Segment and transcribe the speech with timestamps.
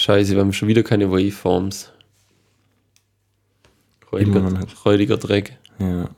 [0.00, 1.90] Scheiße, wir haben schon wieder keine Waveforms.
[4.10, 5.58] Räudiger, räudiger Dreck.
[5.78, 6.08] Ja.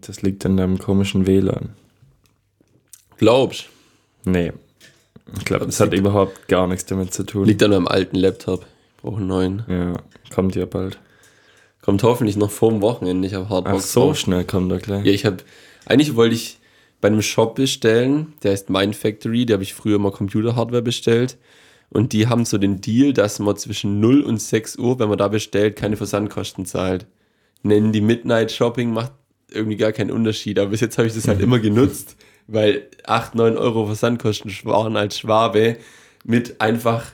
[0.00, 1.76] Das liegt an deinem komischen WLAN.
[3.16, 3.66] Glaubst
[4.24, 4.52] Nee.
[5.38, 7.44] Ich glaube, glaub, das hat überhaupt gar nichts damit zu tun.
[7.46, 8.66] Liegt an meinem alten Laptop.
[8.96, 9.62] Ich brauche einen neuen.
[9.68, 9.92] ja,
[10.34, 10.98] kommt ja bald.
[11.80, 13.28] Kommt hoffentlich noch vor dem Wochenende.
[13.28, 14.18] Ich habe Ach Hardbox so, drauf.
[14.18, 15.04] schnell kommt er gleich.
[15.06, 15.36] Ja, ich habe.
[15.86, 16.58] Eigentlich wollte ich
[17.00, 21.36] bei einem Shop bestellen, der heißt Mind Factory, da habe ich früher mal Computer-Hardware bestellt.
[21.94, 25.16] Und die haben so den Deal, dass man zwischen 0 und 6 Uhr, wenn man
[25.16, 27.06] da bestellt, keine Versandkosten zahlt.
[27.62, 29.12] Nennen die Midnight Shopping, macht
[29.48, 30.58] irgendwie gar keinen Unterschied.
[30.58, 32.16] Aber bis jetzt habe ich das halt immer genutzt,
[32.48, 35.76] weil 8, 9 Euro Versandkosten waren als Schwabe
[36.24, 37.12] mit einfach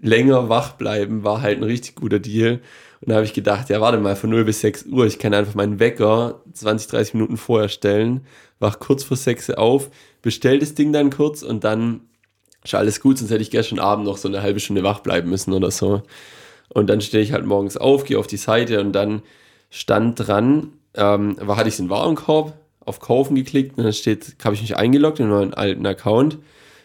[0.00, 2.60] länger wach bleiben, war halt ein richtig guter Deal.
[3.02, 5.32] Und da habe ich gedacht, ja, warte mal, von 0 bis 6 Uhr, ich kann
[5.32, 8.22] einfach meinen Wecker 20, 30 Minuten vorher stellen,
[8.58, 9.90] wach kurz vor 6 Uhr auf,
[10.22, 12.00] bestell das Ding dann kurz und dann
[12.64, 15.30] ist alles gut, sonst hätte ich gestern Abend noch so eine halbe Stunde wach bleiben
[15.30, 16.02] müssen oder so.
[16.68, 19.22] Und dann stehe ich halt morgens auf, gehe auf die Seite und dann
[19.70, 24.54] stand dran, ähm, war, hatte ich den Warenkorb auf Kaufen geklickt und dann steht, habe
[24.54, 26.38] ich mich eingeloggt in meinen alten Account.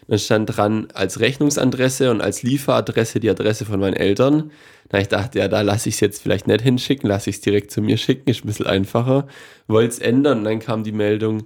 [0.08, 4.50] Dann stand dran als Rechnungsadresse und als Lieferadresse die Adresse von meinen Eltern.
[4.88, 7.42] Da ich dachte, ja, da lasse ich es jetzt vielleicht nicht hinschicken, lasse ich es
[7.42, 9.26] direkt zu mir schicken, ist ein bisschen einfacher.
[9.66, 11.44] Wollte es ändern und dann kam die Meldung,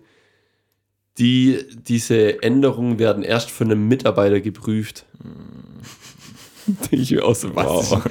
[1.18, 5.04] die, diese Änderungen werden erst von einem Mitarbeiter geprüft.
[6.90, 7.90] ich auch so, was?
[7.90, 8.02] Wow.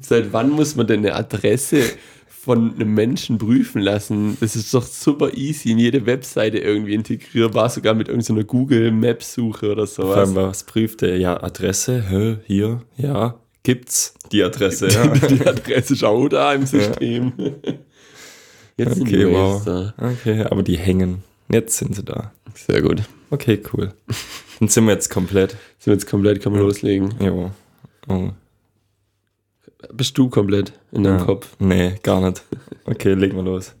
[0.00, 1.82] Seit wann muss man denn eine Adresse
[2.28, 4.36] von einem Menschen prüfen lassen?
[4.40, 9.34] Das ist doch super easy in jede Webseite irgendwie integrierbar, sogar mit irgendeiner Google Maps
[9.34, 10.16] Suche oder Vor sowas.
[10.18, 11.16] allem, was prüft er?
[11.18, 13.34] Ja, Adresse, hä, hier, ja,
[13.64, 15.06] gibt's die Adresse, ja.
[15.08, 17.32] die Adresse ist auch da im System.
[18.76, 19.64] Jetzt sind die Okay, wow.
[19.64, 19.94] da.
[19.98, 21.24] Okay, aber die hängen.
[21.50, 22.32] Jetzt sind sie da.
[22.56, 23.02] Sehr gut.
[23.30, 23.92] Okay, cool.
[24.60, 25.50] Dann sind wir jetzt komplett.
[25.78, 27.14] Sind wir jetzt komplett, kann man loslegen.
[27.20, 27.50] Jo.
[28.08, 28.30] Oh.
[29.92, 31.24] Bist du komplett in deinem Ja.
[31.24, 31.54] Kopf?
[31.58, 32.42] Nee, gar nicht.
[32.86, 33.74] Okay, legen wir los.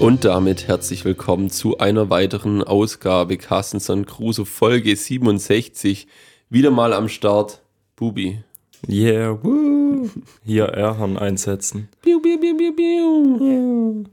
[0.00, 6.08] Und damit herzlich willkommen zu einer weiteren Ausgabe Carstenson Crusoe Folge 67.
[6.48, 7.60] Wieder mal am Start.
[8.00, 8.42] Bubi.
[8.88, 10.08] Yeah, woo.
[10.42, 11.90] Hier Airhorn einsetzen.
[12.00, 14.04] Biu, biu, biu, biu, biu.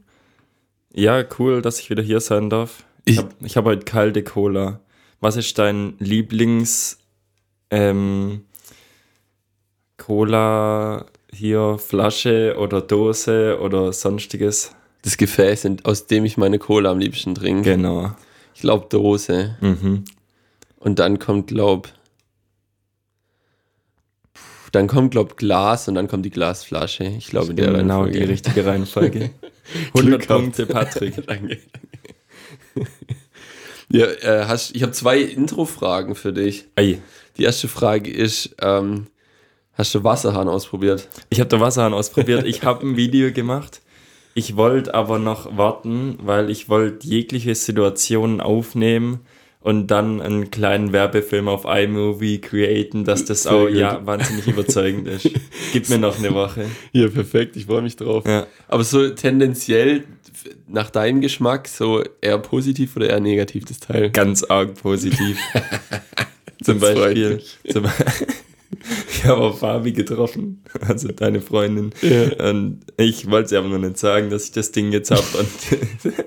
[0.92, 2.84] Ja, cool, dass ich wieder hier sein darf.
[3.06, 4.80] Ich, Ich- habe ich hab heute kalte Cola.
[5.20, 6.98] Was ist dein Lieblings
[7.70, 8.42] ähm,
[9.96, 14.72] Cola hier Flasche oder Dose oder sonstiges?
[15.02, 17.62] Das Gefäß, aus dem ich meine Cola am liebsten trinke.
[17.76, 18.12] Genau.
[18.54, 19.56] Ich glaube Dose.
[19.62, 20.04] Mhm.
[20.78, 21.88] Und dann kommt, glaub.
[24.72, 27.04] Dann kommt, glaub, Glas und dann kommt die Glasflasche.
[27.04, 28.18] Ich glaube, in der genau Reihenfolge.
[28.18, 29.30] die richtige Reihenfolge.
[29.94, 30.42] 100 gehabt.
[30.42, 31.14] Punkte, Patrick.
[31.26, 31.58] Danke.
[33.90, 36.66] Ja, äh, hast, ich habe zwei Intro-Fragen für dich.
[36.76, 36.98] Ei,
[37.38, 39.06] Die erste Frage ist, ähm,
[39.74, 41.08] hast du Wasserhahn ausprobiert?
[41.30, 42.44] ich habe den Wasserhahn ausprobiert.
[42.46, 43.80] Ich habe ein Video gemacht.
[44.34, 49.20] Ich wollte aber noch warten, weil ich wollte jegliche Situationen aufnehmen
[49.60, 53.76] und dann einen kleinen Werbefilm auf iMovie createn, dass das Sehr auch gut.
[53.76, 55.30] ja wahnsinnig überzeugend ist.
[55.72, 56.66] Gib mir noch eine Woche.
[56.92, 58.24] Ja, perfekt, ich freue mich drauf.
[58.26, 58.46] Ja.
[58.68, 60.04] Aber so tendenziell
[60.68, 64.10] nach deinem Geschmack so eher positiv oder eher negativ das Teil?
[64.10, 65.38] Ganz arg positiv.
[66.62, 67.42] zum Beispiel.
[67.70, 67.86] Zum
[69.10, 71.90] ich habe auch Fabi getroffen, also deine Freundin.
[72.02, 72.48] Ja.
[72.50, 75.24] Und ich wollte sie aber noch nicht sagen, dass ich das Ding jetzt habe.
[75.38, 76.14] Und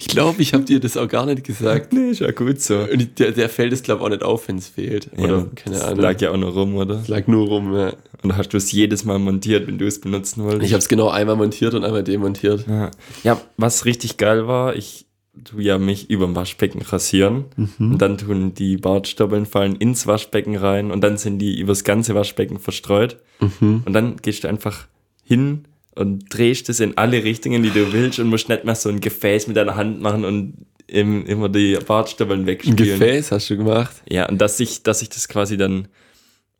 [0.00, 1.92] Ich glaube, ich habe dir das auch gar nicht gesagt.
[1.92, 2.78] nee, ist ja gut so.
[2.80, 5.10] Und der, der fällt es, glaube ich, auch nicht auf, wenn es fehlt.
[5.16, 6.00] Oder, ja, keine das Ahnung.
[6.00, 7.00] lag ja auch noch rum, oder?
[7.00, 7.92] Es lag nur rum, ja.
[8.22, 10.64] Und hast du es jedes Mal montiert, wenn du es benutzen wolltest?
[10.64, 12.66] Ich habe es genau einmal montiert und einmal demontiert.
[12.66, 12.90] Ja.
[13.22, 15.06] ja, was richtig geil war, ich
[15.42, 17.46] tu ja mich über dem Waschbecken rasieren
[17.80, 22.14] und dann tun die Bartstoppeln fallen ins Waschbecken rein und dann sind die übers ganze
[22.14, 24.86] Waschbecken verstreut und dann gehst du einfach
[25.24, 25.64] hin
[25.96, 29.00] und drehst es in alle Richtungen, die du willst und musst nicht mehr so ein
[29.00, 32.76] Gefäß mit deiner Hand machen und im, immer die Bartstoppeln Ein wegspülen.
[32.76, 33.94] Gefäß hast du gemacht.
[34.08, 35.88] Ja, und dass ich, dass ich das quasi dann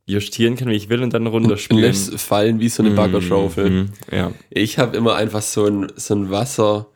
[0.07, 1.83] justieren kann, wie ich will und dann Und runterspülen.
[1.85, 3.71] lässt fallen wie so eine Baggerschaufel.
[3.71, 4.33] Mhm, ja.
[4.51, 6.89] Ich habe immer einfach so ein, so ein Wasser,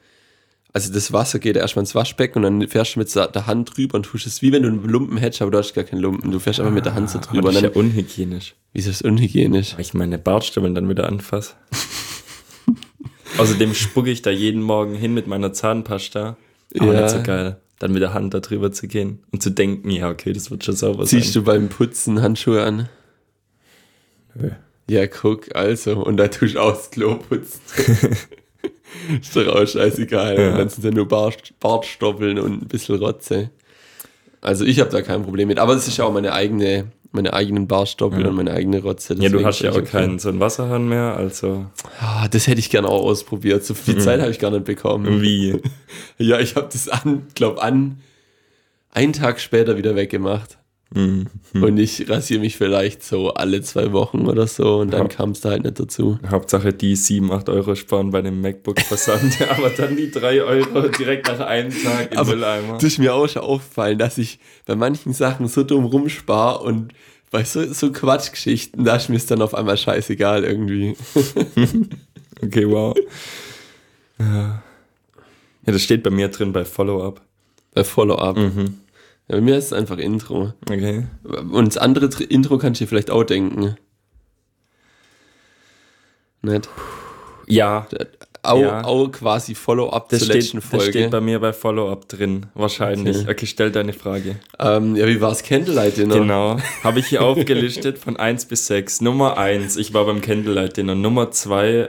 [0.73, 3.96] also das Wasser geht erstmal ins Waschbecken und dann fährst du mit der Hand drüber
[3.96, 6.31] und tust es wie wenn du einen Lumpen hättest, aber du hast gar keinen Lumpen.
[6.31, 7.52] Du fährst einfach mit der Hand so Aber drüber.
[7.52, 8.55] das Und ist ja unhygienisch.
[8.75, 9.75] wieso ist das unhygienisch?
[9.75, 11.55] Weil ich meine Bartstoppeln dann wieder anfasse.
[13.38, 16.37] Außerdem spucke ich da jeden Morgen hin mit meiner Zahnpasta.
[16.79, 17.00] Aber Ja.
[17.02, 17.56] nicht so geil.
[17.79, 20.64] Dann mit der Hand da drüber zu gehen und zu denken, ja, okay, das wird
[20.64, 21.43] schon sauber Ziehst sein.
[21.44, 22.88] du beim Putzen Handschuhe an?
[24.35, 24.50] Nö.
[24.90, 26.02] Ja, guck, also.
[26.05, 27.61] Und da tust du auch das Klo putzen.
[29.20, 30.38] ist doch auch scheißegal.
[30.38, 30.56] Ja.
[30.56, 33.50] Dann sind ja nur Bart, Bartstoppeln und ein bisschen Rotze.
[34.40, 35.58] Also ich habe da kein Problem mit.
[35.58, 39.14] Aber es ist ja auch meine eigene, meine eigenen Bartstoppel und meine eigene Rotze.
[39.19, 41.66] Ja, du hast ja auch keinen so einen Wasserhahn mehr, also
[42.00, 43.64] Ah, das hätte ich gerne auch ausprobiert.
[43.64, 45.22] So viel Zeit habe ich gar nicht bekommen.
[45.22, 45.60] wie?
[46.19, 48.00] Ja, ich habe das an, glaub an,
[48.93, 50.58] einen Tag später wieder weggemacht.
[50.94, 51.26] Mhm.
[51.52, 55.08] Und ich rasiere mich vielleicht so alle zwei Wochen oder so und dann Ja.
[55.08, 56.19] kam es da halt nicht dazu.
[56.31, 61.26] Hauptsache die 7, 8 Euro sparen bei dem MacBook-Versand, aber dann die 3 Euro direkt
[61.29, 62.75] nach einem Tag im Aber Mülleimer.
[62.75, 66.94] Das ist mir auch schon aufgefallen, dass ich bei manchen Sachen so dumm rumspare und
[67.31, 70.94] bei so, so Quatschgeschichten, da ist mir es dann auf einmal scheißegal irgendwie.
[72.40, 72.96] Okay, wow.
[74.19, 74.62] Ja.
[75.67, 77.20] ja, das steht bei mir drin bei Follow-up.
[77.75, 78.37] Bei Follow-up.
[78.37, 78.79] Mhm.
[79.28, 80.54] Ja, bei mir ist es einfach Intro.
[80.70, 81.06] Okay.
[81.50, 83.76] Und das andere Tr- Intro kannst du dir vielleicht auch denken.
[86.42, 86.69] Nicht?
[87.46, 87.86] Ja,
[88.44, 88.84] Auch, Ja.
[88.84, 90.90] auch quasi Follow-up das zur steht, letzten das Folge.
[90.90, 92.46] steht bei mir bei Follow-up drin.
[92.54, 93.19] Wahrscheinlich.
[93.19, 93.30] Okay.
[93.32, 94.36] Okay, stell deine Frage.
[94.60, 96.14] ähm, ja, wie war es Candlelight Dinner?
[96.20, 96.56] Genau.
[96.84, 99.00] Habe ich hier aufgelistet von 1 bis 6.
[99.00, 100.94] Nummer 1, ich war beim Candlelight Dinner.
[100.94, 101.88] Nummer 2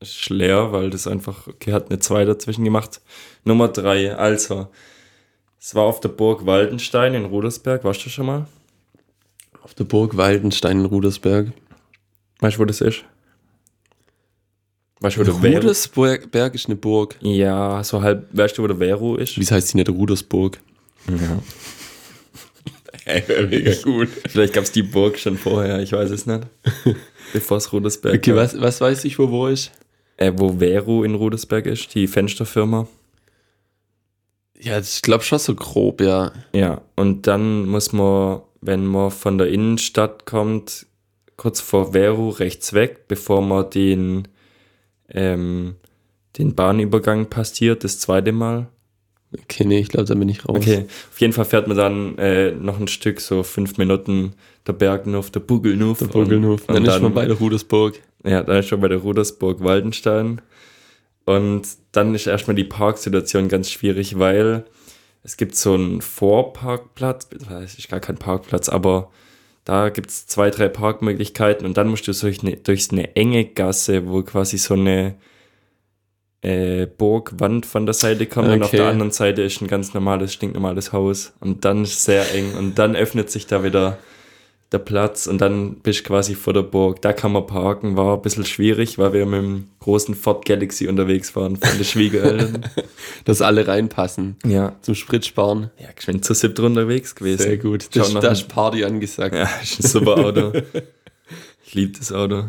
[0.00, 3.00] ist leer, weil das einfach, okay, hat eine 2 dazwischen gemacht.
[3.44, 4.68] Nummer 3, also,
[5.68, 7.84] es war auf der Burg Waldenstein in Rudersberg.
[7.84, 8.46] Warst du schon mal?
[9.62, 11.52] Auf der Burg Waldenstein in Rudersberg.
[12.40, 13.04] Weißt du, wo das ist?
[15.00, 15.56] Weißt du, wo der Veru?
[15.56, 17.16] Rudersberg Berg ist eine Burg.
[17.20, 19.38] Ja, so halb, weißt du, wo der Veru ist?
[19.38, 20.58] Wie heißt die nicht Rudersburg?
[21.06, 21.38] Ja.
[23.04, 24.08] Ey, mega gut.
[24.26, 26.46] Vielleicht gab es die Burg schon vorher, ich weiß es nicht.
[27.34, 28.38] Bevor es Rudersberg Okay, gab.
[28.38, 29.70] was, was weiß ich, wo wo ist?
[30.16, 32.88] Äh, wo Veru in Rudersberg ist, die Fensterfirma.
[34.60, 36.32] Ja, ich glaube schon so grob, ja.
[36.52, 40.86] Ja, und dann muss man, wenn man von der Innenstadt kommt,
[41.36, 44.28] kurz vor Veru rechts weg, bevor man den,
[45.10, 45.76] ähm,
[46.36, 48.68] den Bahnübergang passiert, das zweite Mal.
[49.42, 50.56] Okay, nee, ich glaube, da bin ich raus.
[50.56, 54.32] Okay, auf jeden Fall fährt man dann äh, noch ein Stück, so fünf Minuten,
[54.66, 55.98] der Bergnuf, der Bugelnuf.
[55.98, 56.62] Der Burgelhof.
[56.62, 58.00] Und, Dann, und ist man bei der Rudersburg.
[58.24, 60.40] Ja, dann ist schon bei der Rudersburg Waldenstein.
[61.28, 64.64] Und dann ist erstmal die Parksituation ganz schwierig, weil
[65.22, 69.10] es gibt so einen Vorparkplatz, das ist gar kein Parkplatz, aber
[69.66, 73.44] da gibt es zwei, drei Parkmöglichkeiten und dann musst du durch eine, durch eine enge
[73.44, 75.16] Gasse, wo quasi so eine
[76.40, 78.78] äh, Burgwand von der Seite kommt und auf Okay.
[78.78, 82.54] der anderen Seite ist ein ganz normales, stinknormales Haus und dann ist es sehr eng
[82.54, 83.98] und dann öffnet sich da wieder
[84.72, 87.00] der Platz und dann bist du quasi vor der Burg.
[87.00, 90.88] Da kann man parken, war ein bisschen schwierig, weil wir mit dem großen Ford Galaxy
[90.88, 92.66] unterwegs waren von den Schwiegereltern.
[93.24, 94.36] Dass alle reinpassen.
[94.44, 94.76] ja.
[94.82, 95.70] Zum Spritsparen.
[95.78, 97.42] Ja, geschwind zu siebt unterwegs gewesen.
[97.42, 97.88] Sehr gut.
[97.96, 99.34] Das, das ist Party angesagt.
[99.34, 100.52] Ja, ist ein super Auto.
[101.64, 102.44] ich liebe das Auto.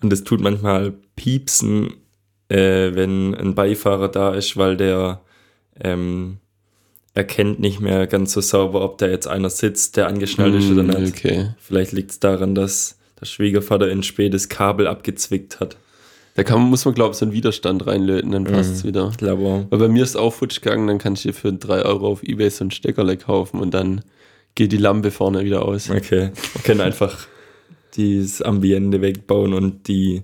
[0.00, 1.94] Und es tut manchmal piepsen,
[2.48, 5.22] äh, wenn ein Beifahrer da ist, weil der
[5.80, 6.38] ähm,
[7.18, 10.84] erkennt nicht mehr ganz so sauber, ob da jetzt einer sitzt, der angeschnallt ist oder
[10.84, 11.16] Mm, nicht.
[11.16, 11.48] Okay.
[11.58, 15.76] Vielleicht liegt es daran, dass der Schwiegervater in Spee das Kabel abgezwickt hat.
[16.36, 19.08] Da kann, muss man, glaube ich, so einen Widerstand reinlöten, dann passt es wieder.
[19.10, 19.66] Ich glaube.
[19.68, 22.22] Weil bei mir ist auch futsch gegangen, dann kannst du dir für 3 Euro auf
[22.22, 24.02] Ebay so ein Steckerle kaufen und dann
[24.54, 25.90] geht die Lampe vorne wieder aus.
[25.90, 26.30] Okay.
[26.52, 27.26] Wir können einfach
[27.96, 30.22] dieses Ambiente wegbauen und die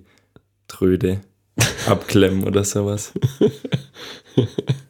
[0.69, 1.23] Tröde
[1.89, 3.13] abklemmen oder sowas.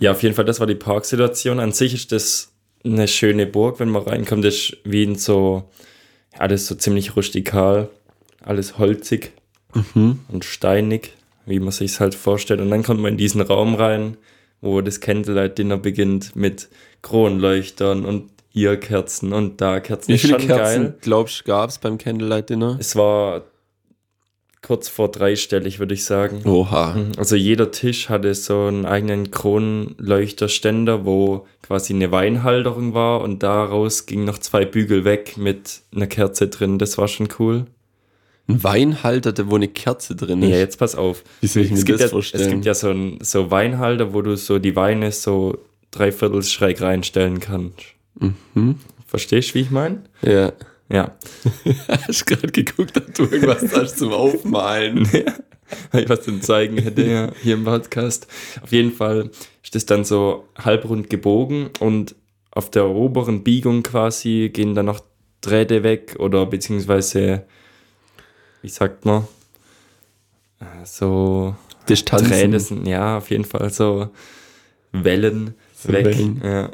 [0.00, 1.60] Ja, auf jeden Fall, das war die Parksituation.
[1.60, 2.52] An sich ist das
[2.84, 4.44] eine schöne Burg, wenn man reinkommt.
[4.44, 5.64] Das ist wie in so,
[6.38, 7.88] ja, das ist so ziemlich rustikal.
[8.42, 9.32] Alles holzig
[9.94, 11.12] und steinig,
[11.44, 12.60] wie man sich halt vorstellt.
[12.60, 14.16] Und dann kommt man in diesen Raum rein,
[14.62, 16.68] wo das Candlelight Dinner beginnt mit
[17.02, 20.14] Kronleuchtern und hier Kerzen und da Kerzen.
[20.14, 20.98] Wie viele Kerzen, geil.
[21.02, 22.76] glaubst du, gab es beim Candlelight Dinner?
[22.80, 23.42] Es war
[24.62, 26.42] kurz vor dreistellig, würde ich sagen.
[26.44, 26.96] Oha.
[27.16, 34.06] Also jeder Tisch hatte so einen eigenen Kronleuchterständer, wo quasi eine Weinhalterung war und daraus
[34.06, 36.78] gingen noch zwei Bügel weg mit einer Kerze drin.
[36.78, 37.66] Das war schon cool.
[38.48, 40.50] Ein Weinhalter, wo eine Kerze drin ist.
[40.50, 41.22] Ja, jetzt pass auf.
[41.40, 42.42] Wie soll ich mir es, gibt das ja, vorstellen?
[42.42, 45.58] es gibt ja so, ein, so Weinhalter, wo du so die Weine so
[45.90, 47.78] dreiviertel schräg reinstellen kannst.
[48.54, 48.76] Mhm.
[49.06, 50.02] Verstehst du, wie ich meine?
[50.22, 50.52] Ja.
[50.90, 51.16] Ja.
[52.06, 55.08] Hast gerade geguckt, ob du irgendwas hast zum Aufmalen.
[55.92, 58.26] weil ich was zum Zeigen hätte ja, hier im Podcast.
[58.60, 59.30] Auf jeden Fall
[59.62, 62.16] ist das dann so halbrund gebogen und
[62.50, 65.00] auf der oberen Biegung quasi gehen dann noch
[65.40, 67.44] Drähte weg oder beziehungsweise,
[68.62, 69.26] wie sagt man,
[70.60, 71.54] Äh, so
[71.88, 72.28] Distanzen.
[72.28, 74.10] Drähte sind, ja, auf jeden Fall so
[74.92, 76.04] Wellen So weg.
[76.06, 76.40] Wellen.
[76.44, 76.70] Ja.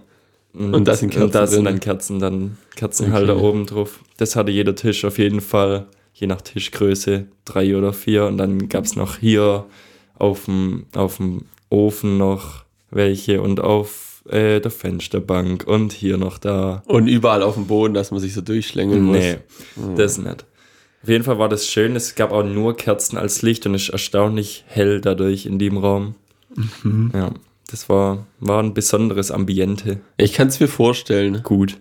[0.59, 3.45] Und da sind Kerzen und da sind dann Kerzen, dann Kerzenhalter Okay.
[3.47, 4.01] oben drauf.
[4.17, 8.27] Das hatte jeder Tisch auf jeden Fall, je nach Tischgröße, drei oder vier.
[8.27, 9.67] Und dann gab es noch hier
[10.19, 16.39] auf dem, auf dem Ofen noch welche und auf äh, der Fensterbank und hier noch
[16.39, 16.83] da.
[16.87, 19.17] Und überall auf dem Boden, dass man sich so durchschlängeln muss.
[19.19, 19.37] Nee,
[19.97, 20.47] das nicht.
[21.03, 21.95] Auf jeden Fall war das schön.
[21.95, 25.77] Es gab auch nur Kerzen als Licht und es ist erstaunlich hell dadurch in dem
[25.77, 26.15] Raum.
[27.15, 27.31] Ja,
[27.69, 30.01] das war, war ein besonderes Ambiente.
[30.17, 31.43] Ich kann es mir vorstellen.
[31.43, 31.79] Gut.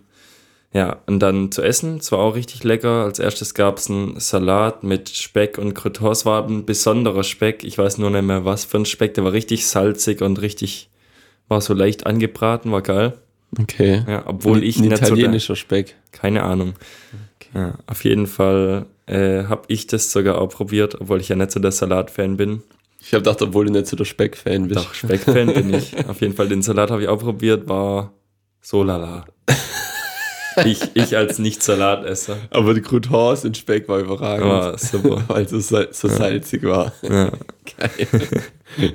[0.74, 3.06] Ja, und dann zu essen, es war auch richtig lecker.
[3.06, 6.25] Als erstes gab es einen Salat mit Speck und Croutons.
[6.25, 7.63] War ein besonderer Speck.
[7.63, 9.13] Ich weiß nur nicht mehr, was für ein Speck.
[9.13, 10.89] Der war richtig salzig und richtig,
[11.48, 13.13] war so leicht angebraten, war geil.
[13.58, 14.04] Okay.
[14.06, 15.96] Ja, obwohl ich ein nicht so italienischer Speck.
[16.12, 16.74] keine Ahnung.
[17.54, 21.51] Ja, auf jeden Fall äh, habe ich das sogar auch probiert, obwohl ich ja nicht
[21.51, 22.63] so der Salat-Fan bin.
[23.08, 24.80] Ich habe gedacht, obwohl du nicht so der Speck-Fan bist.
[24.80, 25.94] Doch, Speck-Fan bin ich.
[26.10, 28.14] Auf jeden Fall den Salat habe ich auch probiert, war
[28.62, 29.26] so lala.
[30.64, 32.38] Ich, ich als Nicht-Salatesser.
[32.50, 34.48] Aber die Croutons in Speck war überragend.
[34.48, 35.22] War super.
[35.28, 36.94] Weil es so, so salzig war.
[37.02, 37.30] Ja.
[37.78, 38.94] Geil.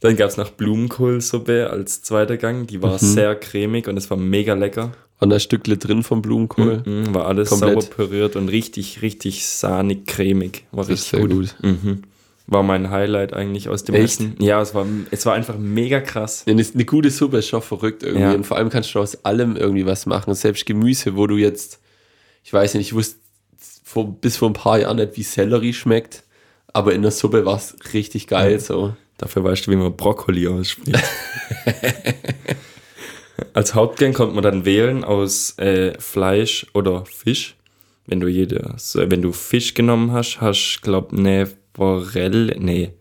[0.00, 2.66] Dann gab es noch Blumenkohlsuppe als zweiter Gang.
[2.66, 4.92] Die war sehr cremig und es war mega lecker.
[5.20, 6.82] War da ein Stückle drin vom Blumenkohl.
[6.84, 7.80] Mhm, war alles Komplett.
[7.80, 10.66] sauber püriert und richtig, richtig sahnig cremig.
[10.70, 11.54] War Das richtig ist sehr gut.
[11.62, 12.02] Mhm.
[12.46, 14.20] War mein Highlight eigentlich aus dem Echt?
[14.20, 14.36] Essen.
[14.38, 16.44] Ja, es war, es war einfach mega krass.
[16.46, 18.22] Eine, eine gute Suppe ist schon verrückt irgendwie.
[18.22, 18.32] Ja.
[18.32, 20.34] Und vor allem kannst du aus allem irgendwie was machen.
[20.34, 21.80] Selbst Gemüse, wo du jetzt,
[22.42, 23.16] ich weiß nicht, ich wusste
[23.82, 26.24] vor, bis vor ein paar Jahren nicht, wie Sellerie schmeckt.
[26.74, 28.60] Aber in der Suppe war es richtig geil.
[28.60, 28.94] So.
[29.16, 30.98] Dafür weißt du, wie man Brokkoli ausspricht.
[33.54, 37.56] Als Hauptgang konnte man dann wählen aus äh, Fleisch oder Fisch.
[38.06, 42.92] Wenn du jede, so, wenn du Fisch genommen hast, hast glaub ne Forelle, nee.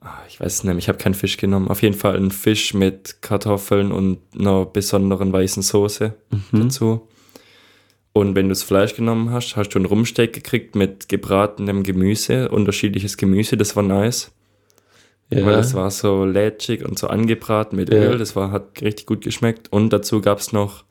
[0.00, 1.68] Ah, Ich weiß es nicht, ich habe keinen Fisch genommen.
[1.68, 6.14] Auf jeden Fall einen Fisch mit Kartoffeln und einer besonderen weißen Soße
[6.52, 7.08] dazu.
[8.12, 12.48] Und wenn du das Fleisch genommen hast, hast du einen Rumsteak gekriegt mit gebratenem Gemüse,
[12.48, 14.30] unterschiedliches Gemüse, das war nice.
[15.28, 15.44] Ja.
[15.44, 17.98] Weil das war so lätschig und so angebraten mit Ja.
[17.98, 18.16] Öl.
[18.18, 19.70] Das war, hat richtig gut geschmeckt.
[19.72, 20.84] Und dazu gab es noch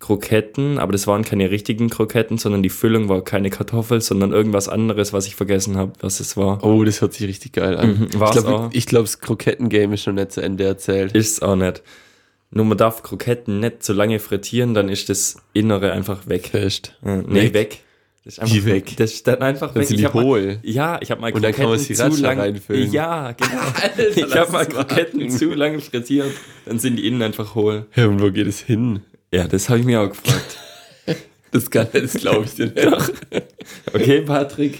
[0.00, 4.68] Kroketten, aber das waren keine richtigen Kroketten, sondern die Füllung war keine Kartoffel, sondern irgendwas
[4.68, 6.64] anderes, was ich vergessen habe, was es war.
[6.64, 7.98] Oh, das hört sich richtig geil an.
[7.98, 11.12] Mhm, ich glaube, glaub, das Kroketten-Game ist schon nicht zu Ende erzählt.
[11.12, 11.82] Ist auch nicht.
[12.50, 16.48] Nur man darf Kroketten nicht zu lange frittieren, dann ist das Innere einfach weg.
[16.48, 16.96] Fest.
[17.04, 17.54] Äh, nee, Weg?
[17.54, 17.78] weg.
[18.24, 18.96] Das ist einfach Wie weg?
[18.96, 19.86] Das ist dann einfach Dann weg.
[19.88, 20.58] sind Ich die hab mal- hohl.
[20.62, 22.92] Ja, ich habe mal Und dann kann man Kroketten Sriracha zu lange reinfüllen.
[22.92, 23.50] Ja, genau.
[23.82, 26.30] Alter, ich habe mal Kroketten zu lange frittiert,
[26.66, 27.86] dann sind die innen einfach hohl.
[27.96, 29.00] Ja, und wo geht es hin?
[29.32, 30.58] Ja, das habe ich mir auch gefragt.
[31.52, 33.12] Das kann, das glaube ich dir nicht.
[33.92, 34.78] Okay, Patrick.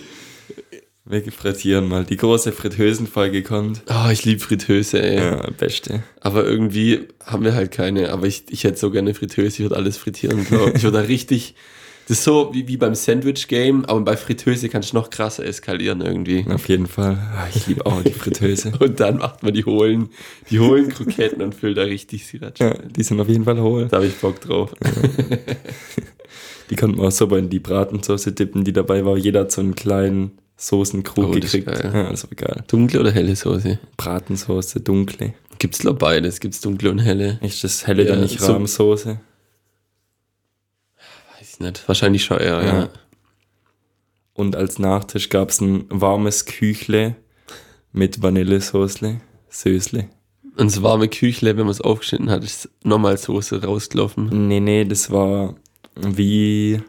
[1.04, 2.04] Wir frittieren mal.
[2.04, 3.82] Die große Fritteusenfolge kommt.
[3.88, 5.16] Oh, ich liebe Fritteuse, ey.
[5.16, 6.04] Ja, beste.
[6.20, 8.12] Aber irgendwie haben wir halt keine.
[8.12, 10.76] Aber ich, ich hätte so gerne Fritteuse, ich würde alles frittieren, glaube ich.
[10.76, 11.56] Ich würde da richtig.
[12.10, 16.00] Das ist so wie, wie beim Sandwich-Game, aber bei Fritteuse kannst du noch krasser eskalieren
[16.00, 16.44] irgendwie.
[16.52, 17.16] Auf jeden Fall.
[17.36, 18.72] Ah, Ich liebe auch die Fritteuse.
[18.80, 20.08] Und dann macht man die hohlen,
[20.50, 22.64] die hohlen Kroketten und füllt da richtig Sriracha.
[22.64, 23.86] Ja, die sind auf jeden Fall hohl.
[23.86, 24.74] Da habe ich Bock drauf.
[26.68, 29.16] Die konnten wir auch super in die Bratensauce dippen, die dabei war.
[29.16, 31.68] Jeder hat so einen kleinen Soßenkrug Oh, gekriegt.
[31.68, 32.64] Ja, das war geil.
[32.66, 33.78] Dunkle oder helle Soße?
[33.96, 35.34] Bratensauce, dunkle.
[35.60, 36.40] Gibt's glaube beides.
[36.40, 37.38] Gibt's dunkle und helle?
[37.40, 39.20] Ist das helle Ja, dann nicht so- Rahmsoße?
[41.60, 41.86] Nicht.
[41.86, 42.78] Wahrscheinlich schon eher, ja.
[42.80, 42.88] Ja.
[44.34, 47.14] Und als Nachtisch gab es ein warmes Küchle
[47.92, 50.08] mit Vanillesoßle, Sösle.
[50.56, 54.48] Und das warme Küchle, wenn man es aufgeschnitten hat, ist nochmal Soße rausgelaufen.
[54.48, 55.54] Nee, nee, das war
[55.94, 56.80] wie.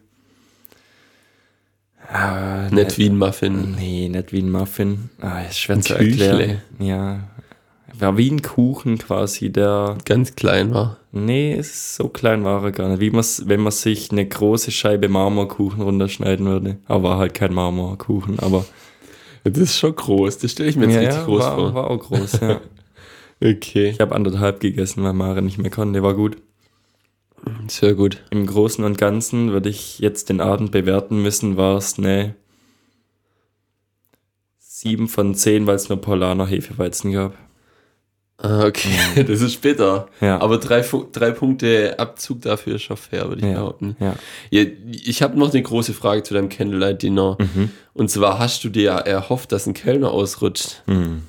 [2.08, 3.76] Ah, Nicht wie ein Muffin.
[3.78, 5.10] Nee, nicht wie ein Muffin.
[5.22, 6.26] Ah, ist schwer Ein zu Küchle.
[6.26, 6.62] erklären.
[6.80, 7.30] Ja.
[8.02, 9.98] War wie ein Kuchen quasi, der.
[10.06, 10.98] Ganz klein war.
[11.12, 13.00] Nee, so klein war er gar nicht.
[13.00, 16.78] Wie man's, wenn man sich eine große Scheibe Marmorkuchen runterschneiden würde.
[16.88, 18.66] Aber war halt kein Marmorkuchen, aber.
[19.44, 20.40] Das ist schon groß.
[20.40, 21.74] Das stelle ich mir jetzt richtig groß war, vor.
[21.74, 22.62] war auch groß, ja.
[23.44, 23.90] Okay.
[23.90, 26.04] Ich habe anderthalb gegessen, weil Mare nicht mehr konnte.
[26.04, 26.38] War gut.
[27.68, 28.24] Sehr gut.
[28.30, 32.36] Im Großen und Ganzen würde ich jetzt den Abend bewerten müssen, war es eine
[34.60, 37.34] 7 von 10, weil es nur Paulaner Hefeweizen gab.
[38.42, 39.24] Ah, okay.
[39.28, 40.08] Das ist bitter.
[40.20, 40.42] Ja.
[40.42, 43.54] Aber drei, drei Punkte Abzug dafür ist schon fair, würde ich Ja.
[43.60, 43.96] behaupten.
[44.00, 44.16] Ja.
[44.50, 47.38] Ja, ich habe noch eine große Frage zu deinem Candlelight-Dinner.
[47.40, 47.72] Mhm.
[47.94, 50.82] Und zwar, hast du dir erhofft, dass ein Kellner ausrutscht?
[50.88, 51.22] Hm.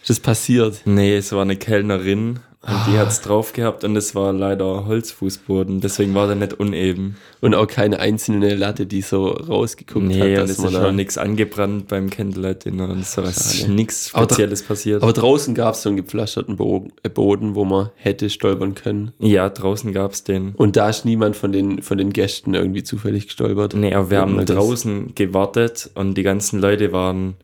[0.00, 0.82] Ist das passiert?
[0.84, 2.86] Nee, es war eine Kellnerin und Ah.
[2.90, 7.16] die hat es drauf gehabt und es war leider Holzfußboden, deswegen war der nicht uneben.
[7.40, 10.42] Und auch keine einzelne Latte, die so rausgeguckt Nee, hat.
[10.42, 13.22] dass es ist schon nichts angebrannt beim Candlelight-Dinner und so.
[13.22, 15.02] Es ist nichts Aber Spezielles passiert.
[15.02, 16.58] Aber draußen gab es so einen gepflasterten
[17.02, 19.12] äh, Boden, wo man hätte stolpern können.
[19.18, 20.54] ja, draußen gab es den.
[20.56, 23.74] Und da ist niemand von den, von den Gästen irgendwie zufällig gestolpert.
[23.74, 27.34] Nee, aber wir haben draußen gewartet und die ganzen Leute waren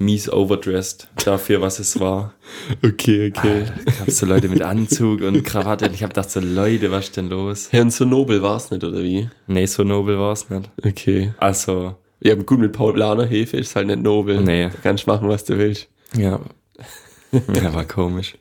[0.00, 2.34] mies overdressed dafür, was es war.
[2.84, 3.66] Okay, okay.
[3.86, 7.04] Da gab so Leute mit Anzug und Krawatte und ich habe gedacht so, Leute, was
[7.06, 7.68] ist denn los?
[7.70, 9.28] Herrn so nobel war es nicht, oder wie?
[9.46, 10.68] Nee, so nobel war es nicht.
[10.84, 11.32] Okay.
[11.38, 14.40] Also, Ja, gut, mit Paulaner Hefe ist halt nicht nobel.
[14.40, 14.64] Nee.
[14.68, 15.88] Da kannst du machen, was du willst.
[16.16, 16.40] ja.
[17.32, 18.34] ja, war komisch.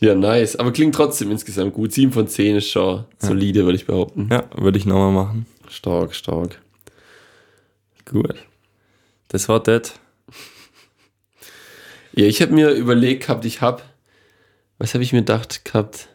[0.00, 0.56] Ja, nice.
[0.56, 1.92] Aber klingt trotzdem insgesamt gut.
[1.92, 4.28] 7 von 10 ist schon solide, würde ich behaupten.
[4.30, 5.46] Ja, würde ich nochmal machen.
[5.68, 6.60] Stark, stark.
[8.04, 8.34] Gut.
[9.28, 9.94] Das war das.
[12.20, 13.80] Ja, ich habe mir überlegt gehabt, ich habe,
[14.76, 16.08] was habe ich mir gedacht gehabt?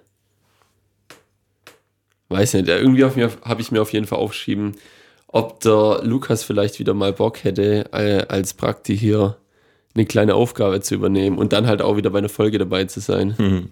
[2.30, 4.74] Weiß nicht, irgendwie habe ich mir auf jeden Fall aufgeschrieben,
[5.26, 9.38] ob der Lukas vielleicht wieder mal Bock hätte, äh, als Prakti hier
[9.96, 13.00] eine kleine Aufgabe zu übernehmen und dann halt auch wieder bei einer Folge dabei zu
[13.00, 13.36] sein.
[13.40, 13.70] Hm.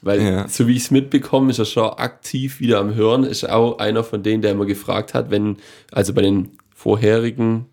[0.00, 0.48] Weil, Ja.
[0.48, 3.24] so wie ich es mitbekomme, ist er schon aktiv wieder am Hören.
[3.24, 5.58] Ist auch einer von denen, der immer gefragt hat, wenn,
[5.92, 7.66] also bei den vorherigen,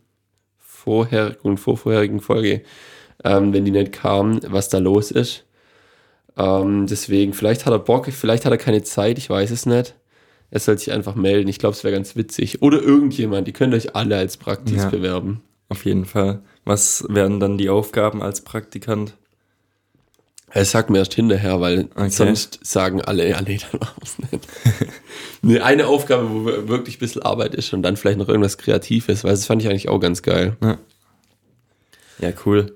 [0.60, 2.64] vorherigen und vorvorherigen Folge,
[3.24, 5.46] ähm, wenn die nicht kamen, was da los ist.
[6.38, 9.96] Ähm, deswegen, vielleicht hat er Bock, vielleicht hat er keine Zeit, ich weiß es nicht.
[10.50, 11.48] Er soll sich einfach melden.
[11.48, 12.62] Ich glaube, es wäre ganz witzig.
[12.62, 14.90] Oder irgendjemand, die könnt euch alle als Praktis Ja.
[14.90, 15.42] bewerben.
[15.70, 16.42] Auf jeden Fall.
[16.66, 19.16] Was wären dann die Aufgaben als Praktikant?
[20.50, 22.10] Er sagt mir erst hinterher, weil Okay.
[22.10, 24.48] sonst sagen alle, ja, nee, dann machen wir es nicht.
[25.42, 29.24] nee, eine Aufgabe, wo wirklich ein bisschen Arbeit ist und dann vielleicht noch irgendwas Kreatives,
[29.24, 30.58] weil das fand ich eigentlich auch ganz geil.
[32.20, 32.76] Ja, cool.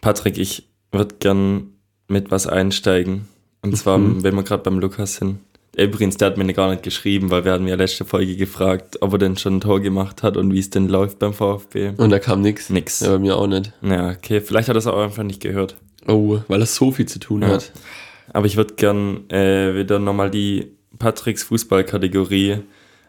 [0.00, 1.72] Patrick, ich würde gern
[2.08, 3.28] mit was einsteigen.
[3.62, 5.40] Und zwar, wenn wir gerade beim Lukas sind.
[5.76, 9.12] Übrigens, der hat mir gar nicht geschrieben, weil wir hatten ja letzte Folge gefragt, ob
[9.12, 11.92] er denn schon ein Tor gemacht hat und wie es denn läuft beim VfB.
[11.98, 12.70] Und da kam nichts.
[12.70, 13.00] Nix.
[13.00, 13.72] Ja, bei mir auch nicht.
[13.82, 15.76] Ja, okay, vielleicht hat er es auch einfach nicht gehört.
[16.06, 17.48] Oh, weil das so viel zu tun Ja.
[17.48, 17.72] hat.
[18.32, 22.58] Aber ich würde gern äh, wieder nochmal die Patricks Fußballkategorie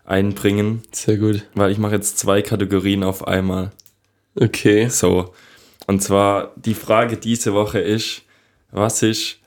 [0.06, 1.46] einbringen, Sehr gut.
[1.56, 3.72] weil ich mache jetzt zwei Kategorien auf einmal.
[4.36, 4.88] Okay.
[4.90, 5.34] So.
[5.90, 8.22] Und zwar die Frage diese Woche ist,
[8.70, 9.40] was ist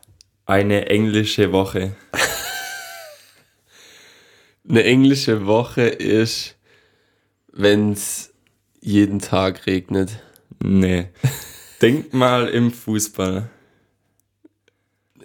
[0.44, 1.94] eine englische Woche?
[4.68, 6.56] Eine englische Woche ist,
[7.52, 8.32] wenn es
[8.80, 10.20] jeden Tag regnet.
[10.60, 11.10] Nee.
[11.80, 13.48] Denk mal im Fußball.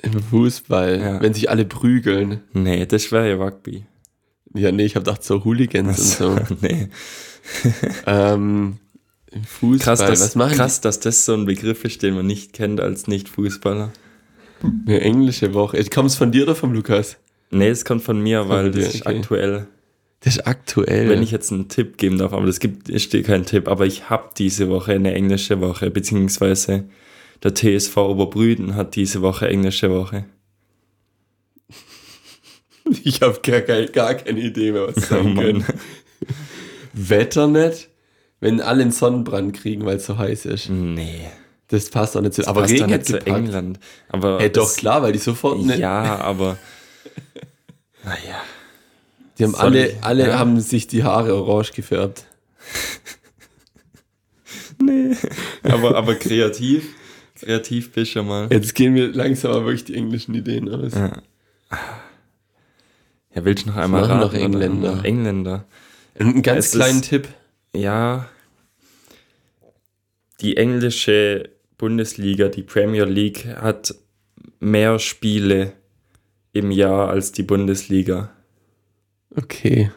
[0.04, 1.22] Im Fußball, Ja.
[1.22, 2.44] wenn sich alle prügeln.
[2.54, 3.86] Nee, das wäre ja Rugby.
[4.54, 6.56] Ja, nee, ich habe gedacht, so Hooligans und so.
[6.62, 6.90] nee.
[8.06, 8.78] ähm,
[9.32, 12.26] Im Fußball, Krass, dass, was machen krass, dass das so ein Begriff ist, den man
[12.26, 13.92] nicht kennt als Nicht-Fußballer.
[14.64, 15.84] Eine englische Woche.
[15.86, 17.18] Kommt es von dir oder vom Lukas?
[17.52, 19.18] Nee, es kommt von mir, weil dir, das ist okay.
[19.18, 19.68] aktuell.
[20.22, 21.10] Das ist aktuell.
[21.10, 23.86] Wenn ich jetzt einen Tipp geben darf, aber das gibt, ist dir kein Tipp, aber
[23.86, 26.86] ich habe diese Woche eine englische Woche, beziehungsweise
[27.44, 30.26] der TSV Oberbrüden hat diese Woche englische Woche.
[33.04, 35.66] ich habe gar, gar keine Idee mehr, was Oh sein können.
[36.94, 37.90] Wetter nicht?
[38.40, 40.70] Wenn alle einen Sonnenbrand kriegen, weil es so heiß ist.
[40.70, 41.28] Nee.
[41.70, 42.48] Das passt doch nicht zu.
[42.48, 43.26] Aber Passt Regen hat nicht zu.
[43.26, 43.80] England.
[44.10, 45.60] Aber Hey, doch, das- klar, weil die sofort...
[45.64, 46.58] Ne, Ja, aber.
[48.04, 48.42] Naja.
[49.38, 50.40] Die haben alle, alle ja.
[50.40, 52.26] haben sich die Haare orange gefärbt.
[54.80, 55.16] Nee.
[55.64, 56.94] aber, aber kreativ.
[57.40, 58.48] Kreativ bist du mal.
[58.52, 60.94] Jetzt gehen mir langsam aber wirklich die englischen Ideen aus.
[60.94, 61.12] Ja.
[63.34, 64.40] Ja, willst du noch einmal noch raten, oder?
[64.40, 64.96] Engländer.
[64.96, 65.66] Noch Engländer.
[66.20, 67.28] Einen ganz Es kleinen ist- Tipp.
[67.78, 68.30] Ja.
[70.42, 73.96] Die englische Bundesliga, die Premier League, hat
[74.60, 75.74] mehr Spiele
[76.54, 78.32] im Jahr als die Bundesliga.
[79.36, 79.92] Okay.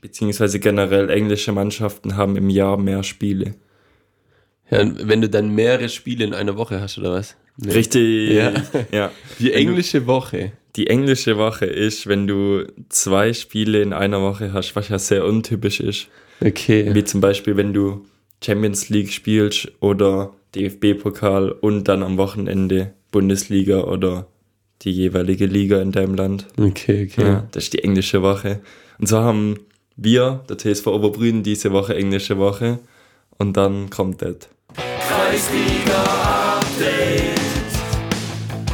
[0.00, 3.54] Beziehungsweise generell englische Mannschaften haben im Jahr mehr Spiele.
[4.70, 7.36] Ja, wenn du dann mehrere Spiele in einer Woche hast, oder was?
[7.56, 7.72] Nee.
[7.72, 8.30] Richtig.
[8.32, 8.52] Ja.
[8.90, 9.12] ja.
[9.38, 10.52] Die englische Woche.
[10.76, 15.26] Die englische Woche ist, wenn du zwei Spiele in einer Woche hast, was ja sehr
[15.26, 16.08] untypisch ist.
[16.44, 16.94] Okay.
[16.94, 18.04] Wie zum Beispiel, wenn du
[18.44, 24.26] Champions League spielst oder DFB-Pokal und dann am Wochenende Bundesliga oder
[24.82, 26.48] die jeweilige Liga in deinem Land.
[26.58, 27.24] Okay, okay.
[27.24, 28.60] Ja, das ist die englische Woche.
[28.98, 29.56] Und so haben
[29.96, 32.80] wir, der TSV Oberbrüden, diese Woche englische Woche.
[33.38, 34.48] Und dann kommt das.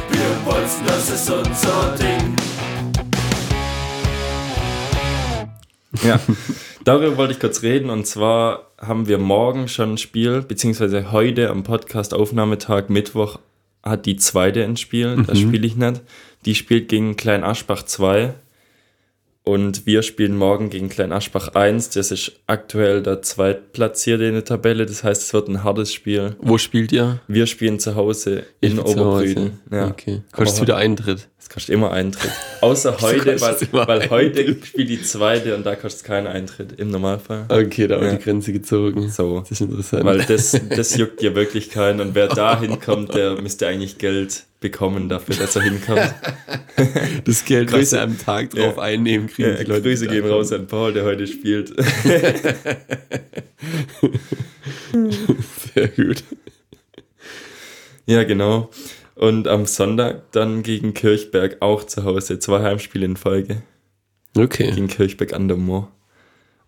[0.09, 2.35] Wir wollen, das ist unser Ding.
[6.03, 6.19] Ja,
[6.89, 7.89] darüber wollte ich kurz reden.
[7.89, 13.39] Und zwar haben wir morgen schon ein Spiel, beziehungsweise heute am Podcast-Aufnahmetag, Mittwoch,
[13.83, 15.23] hat die zweite ein Spiel.
[15.27, 16.01] Das spiele ich nicht.
[16.45, 18.33] Die spielt gegen Klein Aschbach 2.
[19.43, 21.91] Und wir spielen morgen gegen Klein Aschbach 1.
[21.91, 24.85] Das ist aktuell der Zweitplatzierte in der Tabelle.
[24.85, 26.35] Das heißt, es wird ein hartes Spiel.
[26.39, 27.19] Wo spielt ihr?
[27.27, 29.59] Wir spielen zu Hause in Ich zu Oberbrüden.
[29.71, 29.75] Hause.
[29.75, 29.87] Ja.
[29.87, 30.21] Okay.
[30.31, 31.29] Kostet wieder Eintritt.
[31.41, 32.31] Es kostet immer Eintritt.
[32.61, 36.91] Außer heute, weil, weil heute spielt die zweite und da kostet es keinen Eintritt im
[36.91, 37.45] Normalfall.
[37.47, 38.17] Okay, da wird Ja.
[38.17, 39.09] die Grenze gezogen.
[39.09, 39.39] So.
[39.39, 40.03] Das ist interessant.
[40.03, 44.43] Weil das, das juckt ja wirklich keinen und wer da hinkommt, der müsste eigentlich Geld
[44.59, 46.13] bekommen dafür, dass er hinkommt.
[47.23, 48.83] das Geld, Grüße- was sie am Tag drauf Ja.
[48.83, 49.83] einnehmen, kriegen Ja, die Leute.
[49.83, 51.73] Grüße gehen raus an Paul, der heute spielt.
[55.73, 56.23] Sehr gut.
[58.05, 58.69] ja, genau.
[59.19, 62.39] Und am Sonntag dann gegen Kirchberg auch zu Hause.
[62.39, 63.61] Zwei Heimspiele in Folge.
[64.37, 64.71] Okay.
[64.71, 65.91] gegen Kirchberg an der Moor.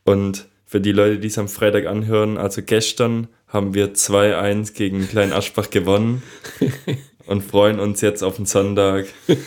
[0.03, 5.07] Und für die Leute, die es am Freitag anhören, also gestern haben wir 2-1 gegen
[5.07, 6.23] Klein Aschbach gewonnen
[7.25, 9.05] und freuen uns jetzt auf den Sonntag.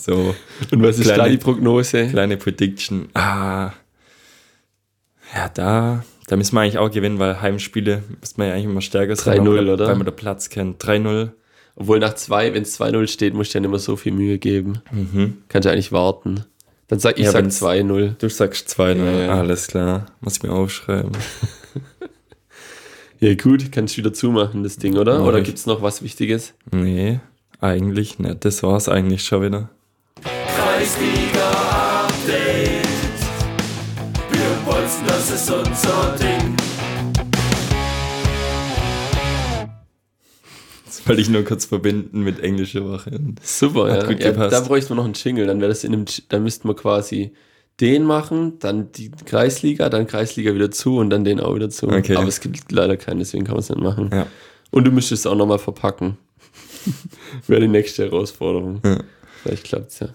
[0.00, 0.32] So,
[0.70, 2.06] Und was ist Kleine- da die Prognose?
[2.06, 3.08] kleine Prediction.
[3.14, 3.72] Ah,
[5.34, 8.80] ja, da, da müssen wir eigentlich auch gewinnen, weil Heimspiele müssen wir ja eigentlich immer
[8.80, 9.88] stärker 3-0, weil- oder?
[9.88, 10.80] Weil man den Platz kennt.
[10.84, 11.30] 3-0.
[11.80, 14.38] Obwohl nach zwei, wenn es 2-0 steht, musst du ja nicht mehr so viel Mühe
[14.38, 14.80] geben.
[14.90, 15.38] Mhm.
[15.48, 16.44] Kannst du eigentlich warten.
[16.88, 18.16] Dann sag ich Ja, sag wenn's- 2-0.
[18.18, 18.96] Du sagst 2-0.
[19.04, 19.38] Ja, ja.
[19.38, 20.06] Alles klar.
[20.20, 21.12] Muss ich mir aufschreiben.
[23.20, 25.18] Ja, gut, kannst du wieder zumachen, das Ding, oder?
[25.18, 25.44] Mach Oder ich.
[25.44, 26.54] gibt's noch was Wichtiges?
[26.70, 27.18] Nee,
[27.60, 28.44] eigentlich nicht.
[28.44, 29.70] Das war's eigentlich schon wieder.
[30.22, 31.50] Kreisliga
[32.06, 32.86] Update.
[34.30, 36.54] Wir wollen, das ist unser Ding.
[41.08, 43.18] Wollte ich nur kurz verbinden mit englischer Woche.
[43.42, 44.08] Super, Hat ja.
[44.08, 44.52] gut ja gepasst.
[44.52, 47.32] da bräuchten wir noch einen Jingle, dann wäre das in einem, dann müssten wir quasi
[47.80, 51.88] den machen, dann die Kreisliga, dann Kreisliga wieder zu und dann den auch wieder zu.
[51.88, 52.16] Okay.
[52.16, 54.10] Aber es gibt leider keinen, deswegen kann man es nicht machen.
[54.12, 54.26] Ja.
[54.70, 56.18] Und du müsstest es auch nochmal verpacken.
[57.46, 58.80] wäre die nächste Herausforderung.
[58.84, 59.00] Ja.
[59.42, 60.08] Vielleicht klappt's ja.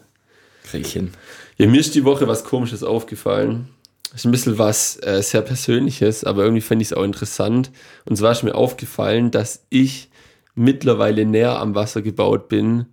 [0.66, 1.12] krieg ich hin.
[1.58, 3.70] Ja, mir ist die Woche was Komisches aufgefallen.
[4.14, 7.72] Ist ein bisschen was äh, sehr Persönliches, aber irgendwie fände ich es auch interessant.
[8.06, 10.10] Und zwar ist mir aufgefallen, dass ich
[10.56, 12.86] mittlerweile näher am Wasser gebaut bin,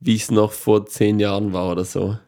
[0.00, 2.18] wie ich es noch vor zehn Jahren war oder so.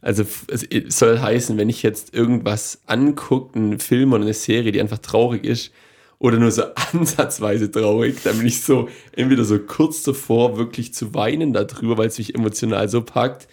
[0.00, 4.80] Also es soll heißen, wenn ich jetzt irgendwas angucke, einen Film oder eine Serie, die
[4.80, 5.72] einfach traurig ist,
[6.18, 11.14] oder nur so ansatzweise traurig, dann bin ich so entweder so kurz davor, wirklich zu
[11.14, 13.48] weinen darüber, weil es mich emotional so packt.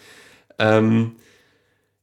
[0.59, 1.13] Ähm,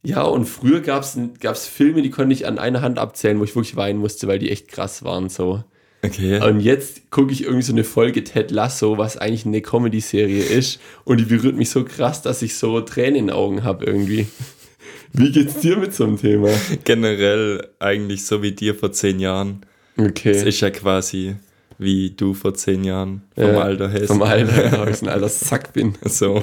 [0.05, 3.55] ja, und früher gab es Filme, die konnte ich an einer Hand abzählen, wo ich
[3.55, 5.29] wirklich weinen musste, weil die echt krass waren.
[5.29, 5.63] So.
[6.05, 6.43] Okay.
[6.43, 10.81] Und jetzt gucke ich irgendwie so eine Folge Ted Lasso, was eigentlich eine Comedy-Serie ist.
[11.05, 14.27] Und die berührt mich so krass, dass ich so Tränen in den Augen habe irgendwie.
[15.13, 16.49] Wie geht's dir mit so einem Thema?
[16.85, 19.65] Generell eigentlich so wie dir vor zehn Jahren.
[19.97, 20.33] Okay.
[20.49, 21.37] ist ja quasi
[21.83, 24.07] wie du vor zehn Jahren vom Ja, Alter her.
[24.07, 25.95] Vom Alter, genau, ich ein alter Sack bin.
[26.05, 26.43] So.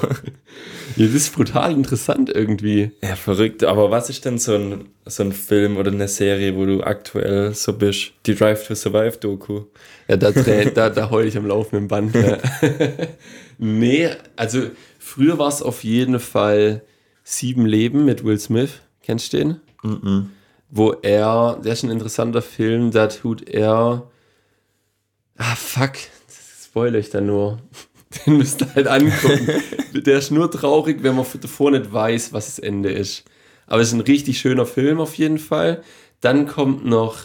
[0.96, 2.92] Ja, das ist brutal interessant irgendwie.
[3.02, 3.64] Ja, verrückt.
[3.64, 7.54] Aber was ist denn so ein, so ein Film oder eine Serie, wo du aktuell
[7.54, 8.12] so bist?
[8.26, 9.64] Die Drive to Survive Doku.
[10.08, 12.16] Ja, da, da, da heul ich am laufenden Band.
[12.16, 12.38] Ja.
[13.58, 14.64] nee, also
[14.98, 16.82] früher war es auf jeden Fall
[17.24, 18.82] Sieben Leben mit Will Smith.
[19.04, 19.60] Kennst du den?
[20.72, 24.09] Wo er, der ist ein interessanter Film, da tut er.
[25.40, 25.94] Ah, fuck,
[26.28, 27.60] das spoilere ich da nur.
[28.26, 29.48] Den müsst ihr halt angucken.
[29.94, 33.24] der ist nur traurig, wenn man davor nicht weiß, was das Ende ist.
[33.68, 35.84] Aber es ist ein richtig schöner Film auf jeden Fall.
[36.20, 37.20] Dann kommt noch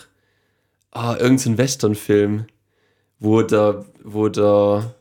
[0.93, 2.47] ah, irgendein Western-Film,
[3.19, 4.95] wo der, wo der,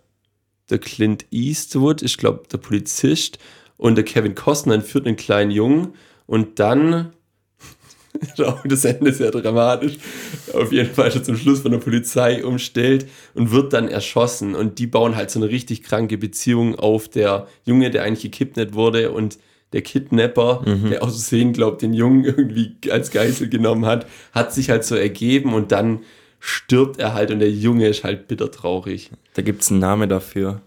[0.70, 3.38] der Clint Eastwood, ich glaube der Polizist,
[3.78, 5.96] und der Kevin Costner entführt einen kleinen Jungen
[6.26, 7.12] und dann,
[8.66, 9.94] das Ende ist sehr dramatisch,
[10.54, 14.80] auf jeden Fall schon zum Schluss von der Polizei umstellt und wird dann erschossen und
[14.80, 19.12] die bauen halt so eine richtig kranke Beziehung auf, der Junge, der eigentlich gekidnappt wurde
[19.12, 19.38] und
[19.74, 24.70] der Kidnapper, der aus Versehen, glaubt, den Jungen irgendwie als Geisel genommen hat, hat sich
[24.70, 26.02] halt so ergeben und dann
[26.40, 29.10] stirbt er halt und der Junge ist halt bitter traurig.
[29.34, 30.62] Da gibt es einen Namen dafür.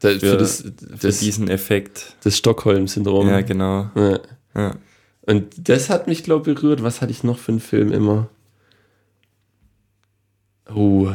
[0.00, 2.16] Da, Für, für, das, für das, diesen Effekt.
[2.22, 3.28] das Stockholm-Syndrom.
[3.28, 3.90] Ja, genau.
[3.94, 4.20] Ja.
[4.54, 4.74] Ja.
[5.26, 6.82] Und das hat mich, glaube ich, berührt.
[6.82, 8.28] Was hatte ich noch für einen Film immer?
[10.72, 11.10] Oh.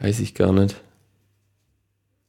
[0.00, 0.80] Weiß ich gar nicht.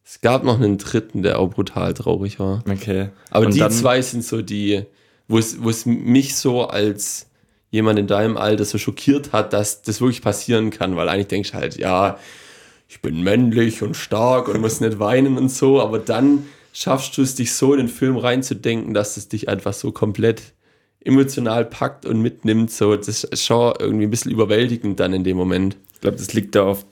[0.06, 2.64] Es gab noch einen dritten, der auch brutal traurig war.
[2.70, 3.10] Okay.
[3.32, 4.86] Aber Und die zwei sind so die,
[5.28, 7.30] wo es, wo es mich so als
[7.72, 11.52] jemand in deinem Alter so schockiert hat, dass das wirklich passieren kann, weil eigentlich denkst
[11.52, 12.20] du halt, ja,
[12.88, 17.22] ich bin männlich und stark und muss nicht weinen und so, aber dann schaffst du
[17.22, 20.42] es, dich so in den Film reinzudenken, dass es dich einfach so komplett
[21.06, 25.38] emotional packt und mitnimmt, so, das ist schon irgendwie ein bisschen überwältigend dann in dem
[25.38, 25.78] Moment.
[25.94, 26.88] Ich glaube, das liegt da oft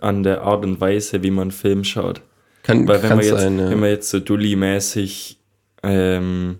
[0.00, 2.20] an der Art und Weise, wie man Film schaut.
[2.62, 3.70] Kann, Weil wenn kann man, jetzt, sein, ja.
[3.70, 5.36] wenn man jetzt so Dulli-mäßig
[5.82, 6.58] ähm,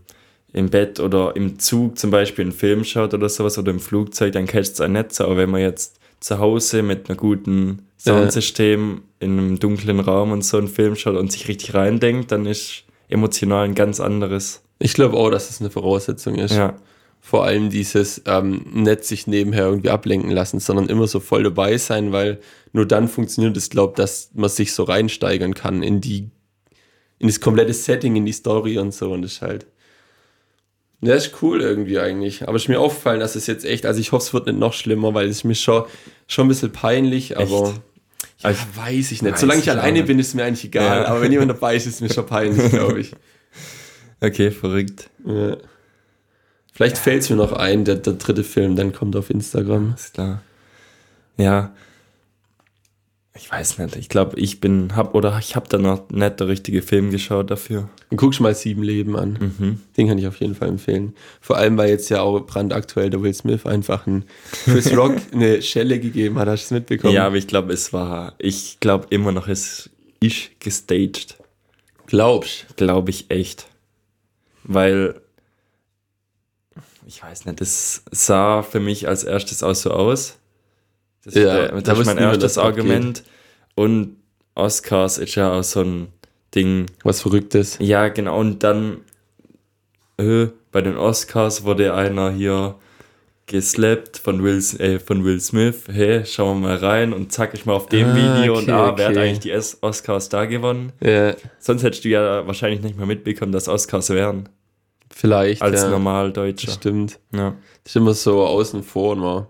[0.53, 4.33] im Bett oder im Zug zum Beispiel einen Film schaut oder sowas oder im Flugzeug,
[4.33, 5.25] dann catcht es einen nicht so.
[5.25, 10.43] Aber wenn man jetzt zu Hause mit einer guten Soundsystem in einem dunklen Raum und
[10.43, 14.63] so einen Film schaut und sich richtig reindenkt, dann ist emotional ein ganz anderes.
[14.79, 16.55] Ich glaube auch, dass es eine Voraussetzung ist.
[16.55, 16.79] Ja,
[17.21, 21.77] Vor allem dieses ähm, nicht sich nebenher irgendwie ablenken lassen, sondern immer so voll dabei
[21.77, 22.41] sein, weil
[22.73, 26.31] nur dann funktioniert es, glaube dass man sich so reinsteigern kann in die,
[27.19, 29.67] in das komplette Setting, in die Story und so und das ist halt.
[31.05, 32.49] Ja, ist cool irgendwie eigentlich.
[32.49, 34.59] Aber es ist mir aufgefallen, dass es jetzt echt, also ich hoffe, es wird nicht
[34.59, 35.85] noch schlimmer, weil es ist mir schon,
[36.27, 37.75] schon ein bisschen peinlich, aber
[38.39, 39.33] ja, weiß ich nicht.
[39.33, 41.03] weiß Solange ich ich alleine bin, ist es mir eigentlich egal.
[41.03, 41.09] Ja.
[41.09, 43.13] Aber wenn jemand dabei ist, ist es mir schon peinlich, glaube ich.
[44.21, 45.11] okay, verrückt.
[45.27, 45.59] Ja.
[46.73, 49.95] Vielleicht fällt es mir noch ein, der, der dritte Film, dann kommt auf Instagram.
[49.95, 50.43] Ist klar.
[51.37, 51.75] Ja.
[53.37, 53.97] Ich weiß nicht.
[53.97, 57.51] Ich glaube, ich bin, hab oder ich habe da noch nicht der richtige Film geschaut
[57.51, 57.91] dafür.
[58.15, 59.55] Guckst mal Sieben Leben an.
[59.59, 59.81] Mhm.
[59.97, 61.15] Den kann ich auf jeden Fall empfehlen.
[61.41, 64.25] Vor allem, weil jetzt ja auch brandaktuell der Will Smith einfach ein
[64.65, 66.47] Chris Rock eine Schelle gegeben hat.
[66.47, 67.13] Hast du es mitbekommen?
[67.13, 71.37] Ja, aber ich glaube, es war, ich glaube immer noch, es ist gestaged.
[72.07, 73.67] Glaubst Glaube ich echt.
[74.63, 75.21] Weil,
[77.05, 80.39] ich weiß nicht, das sah für mich als erstes auch so aus.
[81.25, 82.79] Das, Ja, äh, da das ist mein erstes abgeht.
[82.85, 83.25] Argument.
[83.75, 84.17] Und
[84.55, 86.09] Oscars ist ja auch so ein
[86.55, 86.87] Ding.
[87.03, 87.77] Was Verrücktes.
[87.81, 88.39] Ja, genau.
[88.39, 88.99] Und dann
[90.19, 92.77] äh, bei den Oscars wurde einer hier
[93.47, 95.85] geslappt von Will, äh, von Will Smith.
[95.91, 98.73] Hey, schauen wir mal rein und zack, ich mal auf dem Ah, Video und okay,
[98.73, 100.93] ah, wer hat eigentlich die Oscars da gewonnen?
[101.03, 104.49] Ja, Sonst hättest du ja wahrscheinlich nicht mehr mitbekommen, dass Oscars wären.
[105.11, 105.61] vielleicht.
[105.63, 105.91] Als ja.
[105.91, 106.67] Normaldeutscher.
[106.67, 107.19] Das stimmt.
[107.33, 107.55] Ja.
[107.83, 109.49] Das ist immer so außen vor immer.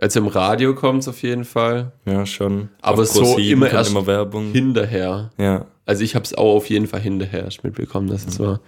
[0.00, 1.92] Also im Radio kommt es auf jeden Fall.
[2.06, 2.68] ja, schon.
[2.80, 4.52] Aber Auf so immer erst immer Werbung.
[4.52, 5.30] Hinterher.
[5.38, 5.66] Ja.
[5.86, 8.60] Also ich habe es auch auf jeden Fall hinterher erst mitbekommen, dass es war.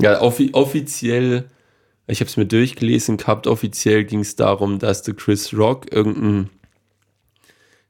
[0.00, 1.44] Ja, offi offiziell,
[2.06, 6.50] ich habe es mir durchgelesen gehabt, offiziell ging es darum, dass der Chris Rock irgendein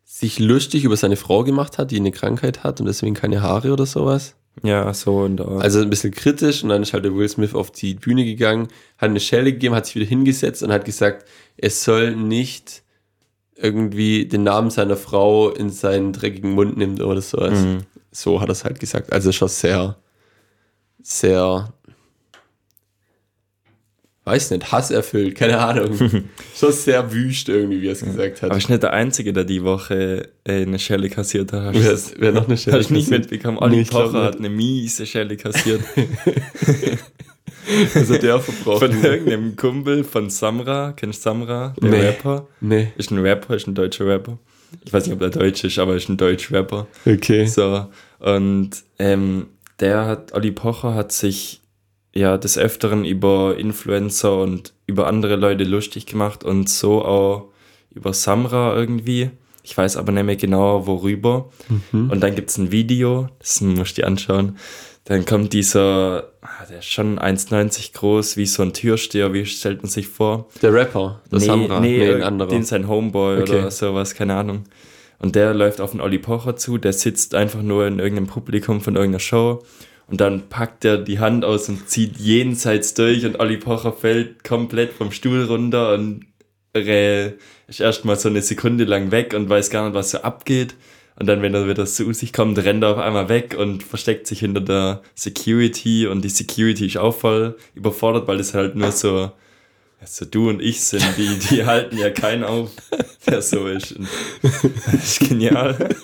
[0.05, 3.73] sich lustig über seine Frau gemacht hat, die eine Krankheit hat und deswegen keine Haare
[3.73, 4.35] oder sowas.
[4.63, 5.59] Ja, so und da.
[5.59, 8.69] Also ein bisschen kritisch und dann ist halt der Will Smith auf die Bühne gegangen,
[8.97, 12.83] hat eine Schelle gegeben, hat sich wieder hingesetzt und hat gesagt, es soll nicht
[13.57, 17.59] irgendwie den Namen seiner Frau in seinen dreckigen Mund nimmt oder sowas.
[17.59, 17.79] Mhm.
[18.11, 19.13] So hat er es halt gesagt.
[19.13, 19.97] Also schon sehr,
[21.03, 21.73] sehr,
[24.29, 25.99] weiß nicht, hasserfüllt, keine Ahnung.
[26.57, 28.51] schon sehr wüst irgendwie, wie er es gesagt hat.
[28.51, 31.75] Aber ich nicht der Einzige, der die Woche äh, eine Schelle kassiert hat.
[31.75, 33.59] Wer, wer noch eine Schelle hast du nicht mitbekommen?
[33.59, 35.81] Olli Nee, Pocher hat eine miese Schelle kassiert.
[37.95, 38.93] Also der verbrochen.
[38.93, 40.93] von irgendeinem Kumpel von Samra.
[40.97, 41.75] Kennst du Samra?
[41.83, 42.01] Der Nee.
[42.01, 42.47] Rapper.
[42.61, 44.39] Nee, Ist ein Rapper, ist ein deutscher Rapper.
[44.85, 46.87] Ich weiß nicht, ob der deutsch ist, aber ist ein deutscher Rapper.
[47.05, 47.45] okay.
[47.47, 47.87] So,
[48.21, 49.47] und ähm,
[49.81, 51.61] der hat, Olli Pocher hat sich
[52.15, 57.49] ja des Öfteren über Influencer und über andere Leute lustig gemacht und so auch
[57.91, 59.31] über Samra irgendwie.
[59.63, 61.51] Ich weiß aber nicht mehr genau, worüber.
[61.93, 64.57] Und dann gibt es ein Video, das musst du dir anschauen.
[65.05, 69.83] Dann kommt dieser, ah, der ist schon 1,90 groß, wie so ein Türsteher, wie stellt
[69.83, 70.49] man sich vor?
[70.63, 72.49] Der Rapper, der Samra, nee, nee, ein nee anderer.
[72.49, 73.59] den sein Homeboy Okay.
[73.59, 74.65] oder sowas, keine Ahnung.
[75.19, 78.81] Und der läuft auf den Olli Pocher zu, der sitzt einfach nur in irgendeinem Publikum
[78.81, 79.63] von irgendeiner Show
[80.09, 84.43] und dann packt er die Hand aus und zieht jenseits durch und Olli Pocher fällt
[84.43, 86.25] komplett vom Stuhl runter und
[86.75, 90.75] ist erstmal so eine Sekunde lang weg und weiß gar nicht, was so abgeht.
[91.17, 94.29] Und dann, wenn er wieder zu sich kommt, rennt er auf einmal weg und versteckt
[94.29, 98.93] sich hinter der Security und die Security ist auch voll überfordert, weil das halt nur
[98.93, 99.33] so,
[100.05, 102.71] so du und ich sind, die, die halten ja keinen auf,
[103.27, 103.93] der so ist.
[103.93, 104.07] Und
[104.43, 105.89] das ist genial.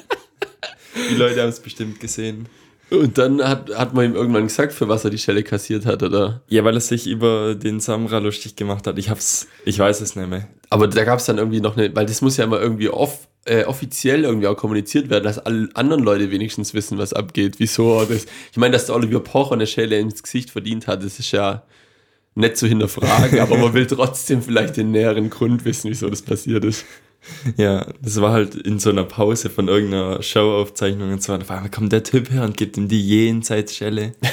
[1.11, 2.49] Die Leute haben es bestimmt gesehen.
[2.91, 6.03] Und dann hat, hat man ihm irgendwann gesagt, für was er die Schelle kassiert hat,
[6.03, 6.43] oder?
[6.49, 8.99] Ja, weil er sich über den Samra lustig gemacht hat.
[8.99, 10.49] Ich hab's, ich weiß es nicht mehr.
[10.71, 13.27] Aber da gab es dann irgendwie noch eine, weil das muss ja immer irgendwie off,
[13.47, 17.55] äh, offiziell irgendwie auch kommuniziert werden, dass alle anderen Leute wenigstens wissen, was abgeht.
[17.59, 18.27] Wieso das?
[18.53, 21.65] Ich meine, dass der Oliver Pocher eine Schelle ins Gesicht verdient hat, das ist ja
[22.35, 26.65] nicht zu hinterfragen, aber man will trotzdem vielleicht den näheren Grund wissen, wieso das passiert
[26.65, 26.85] ist.
[27.57, 31.33] Ja, das war halt in so einer Pause von irgendeiner Showaufzeichnung und so.
[31.33, 34.13] Und auf einmal kommt der Typ her und gibt ihm die Jenseitsschelle.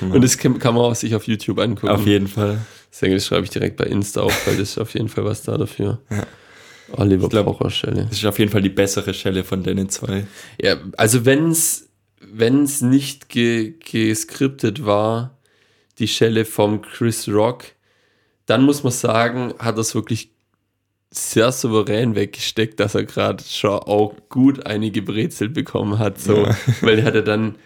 [0.00, 1.88] Und das kann, man auch sich auf YouTube angucken.
[1.88, 2.58] Auf jeden Fall.
[2.90, 5.42] Deswegen, das schreibe ich direkt bei Insta auf, weil das ist auf jeden Fall was
[5.42, 6.00] da dafür.
[6.92, 8.06] Oliver Ich glaub- Pocher Schelle.
[8.08, 10.26] Das ist auf jeden Fall die bessere Schelle von denen zwei.
[10.60, 11.88] Ja, also wenn's
[12.20, 15.38] wenn's nicht ge geskriptet war,
[15.98, 17.64] die Schelle vom Chris Rock,
[18.46, 20.30] dann muss man sagen, hat es wirklich
[21.10, 26.20] sehr souverän weggesteckt, dass er gerade schon auch gut einige Brezel bekommen hat.
[26.20, 26.56] So, Ja.
[26.82, 27.56] weil er hatte dann,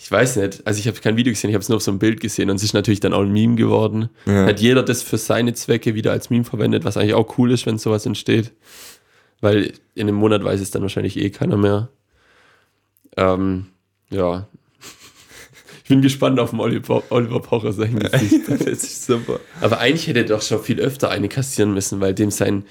[0.00, 0.64] Ich weiß nicht.
[0.64, 2.50] Also ich habe kein Video gesehen, ich habe es nur auf so einem Bild gesehen
[2.50, 4.10] und es ist natürlich dann auch ein Meme geworden.
[4.26, 4.46] Ja.
[4.46, 7.66] Hat jeder das für seine Zwecke wieder als Meme verwendet, was eigentlich auch cool ist,
[7.66, 8.52] wenn sowas entsteht.
[9.40, 11.88] Weil in einem Monat weiß es dann wahrscheinlich eh keiner mehr.
[13.16, 13.66] Ähm,
[14.10, 14.46] ja.
[15.88, 18.42] Ich bin gespannt auf den Oliver, Oliver Pocher sein Gesicht.
[18.46, 19.40] das ist super.
[19.62, 22.64] Aber eigentlich hätte er doch schon viel öfter eine kassieren müssen, weil dem sein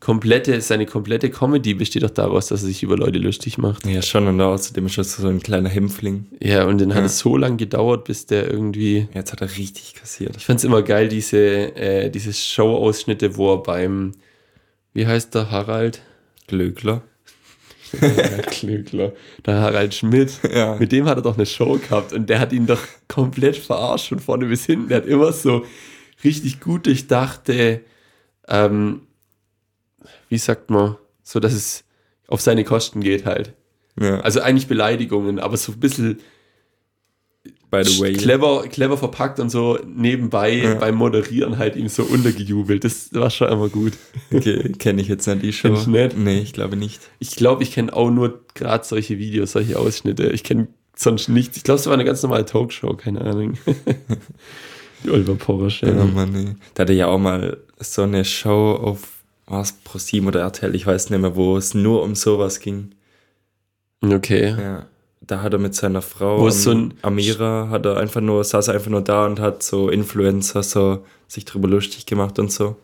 [0.00, 3.86] komplette, seine komplette Comedy besteht doch daraus, dass er sich über Leute lustig macht.
[3.86, 6.24] Ja, schon, und außerdem ist das so ein kleiner Hämpfling.
[6.40, 7.04] Ja, und dann hat Ja.
[7.04, 9.06] es so lange gedauert, bis der irgendwie.
[9.12, 10.34] Jetzt hat er richtig kassiert.
[10.38, 14.12] Ich fand's immer geil, diese, äh, diese Show-Ausschnitte, wo er beim,
[14.94, 16.00] wie heißt der, Harald?
[16.46, 17.02] Glöckler.
[18.46, 19.12] Klöckler.
[19.46, 20.32] Der Harald Schmidt.
[20.52, 20.76] Ja.
[20.78, 24.08] Mit dem hat er doch eine Show gehabt und der hat ihn doch komplett verarscht
[24.08, 24.88] von vorne bis hinten.
[24.88, 25.64] Der hat immer so
[26.24, 27.80] richtig gut durchdachte,
[28.48, 29.02] ähm,
[30.28, 31.84] wie sagt man, so dass es
[32.28, 33.52] auf seine Kosten geht halt.
[34.00, 36.20] Ja, Also eigentlich Beleidigungen, aber so ein bisschen
[37.72, 38.12] by the way.
[38.12, 40.74] clever, clever verpackt und so nebenbei Ja.
[40.74, 42.84] beim Moderieren halt ihm so untergejubelt.
[42.84, 43.94] Das war schon immer gut.
[44.32, 45.68] Okay, kenne ich jetzt nicht die Show.
[45.68, 46.16] Kennst du nicht?
[46.16, 47.00] Nee, ich glaube nicht.
[47.18, 50.28] Ich glaube, ich kenne auch nur gerade solche Videos, solche Ausschnitte.
[50.30, 51.56] Ich kenne sonst nichts.
[51.56, 53.54] Ich glaube, es war eine ganz normale Talkshow, keine Ahnung.
[55.04, 55.86] Die Oliver Porsche.
[55.86, 56.54] Ja, Mann, nee.
[56.74, 59.00] Da hatte ja auch mal so eine Show auf
[59.46, 62.92] was ProSieben oder RTL, ich weiß nicht mehr, wo es nur um sowas ging.
[64.04, 64.54] Okay.
[64.58, 64.86] Ja.
[65.26, 68.90] Da hat er mit seiner Frau so ein- Amira hat er einfach nur saß einfach
[68.90, 72.76] nur da und hat so Influencer so sich drüber lustig gemacht und so.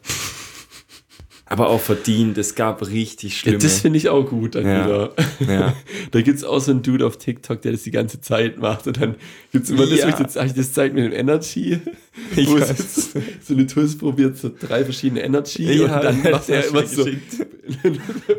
[1.51, 3.59] Aber auch verdient, es gab richtig Ja, schlimme.
[3.59, 4.85] das finde ich auch gut dann Ja.
[4.85, 5.13] wieder.
[5.51, 5.75] ja.
[6.11, 8.87] Da gibt es auch so einen Dude auf TikTok, der das die ganze Zeit macht.
[8.87, 9.15] Und dann
[9.53, 10.11] gibt es immer das, Ja.
[10.11, 11.79] das, hab ich das zeigt mit dem Energy.
[12.37, 12.71] Ich wo weiß.
[12.71, 13.13] es
[13.47, 15.63] so, eine Tours probiert, so drei verschiedene Energy.
[15.73, 17.07] Ja, und dann macht das er immer so.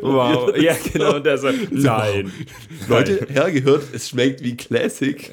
[0.02, 2.30] Wow, ja genau, der so, nein.
[2.88, 5.30] Leute, hergehört, es schmeckt wie Classic.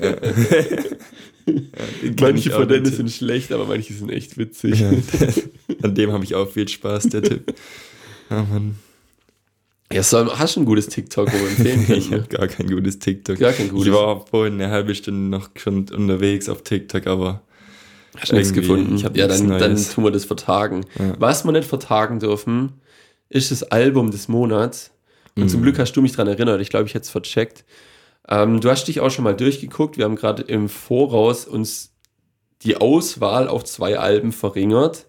[1.48, 4.80] Kenn manche von denen sind schlecht, aber manche sind echt witzig.
[4.82, 4.92] Ja,
[5.84, 7.54] an dem habe ich auch viel Spaß, der Typ.
[8.30, 8.76] Ja, Mann.
[9.92, 12.30] Ja, so, hast du ein gutes TikTok, wo empfehlen Ich habe können?
[12.30, 13.38] gar kein gutes TikTok.
[13.40, 13.88] Gar kein gutes.
[13.88, 17.42] Ich war vorhin eine halbe Stunde noch schon unterwegs auf TikTok, aber
[18.18, 18.96] Hast du nichts gefunden?
[18.96, 20.86] ich ja, dann, dann tun wir das vertagen.
[21.00, 21.14] Ja.
[21.20, 22.74] Was wir nicht vertagen dürfen,
[23.30, 24.92] ist das Album des Monats.
[25.38, 25.50] Und Mhm.
[25.50, 26.60] zum Glück hast du mich daran erinnert.
[26.62, 27.64] Ich glaube, ich hätte es vercheckt.
[28.30, 29.98] Ähm, du hast dich auch schon mal durchgeguckt.
[29.98, 31.94] Wir haben gerade im Voraus uns
[32.64, 35.08] die Auswahl auf zwei Alben verringert.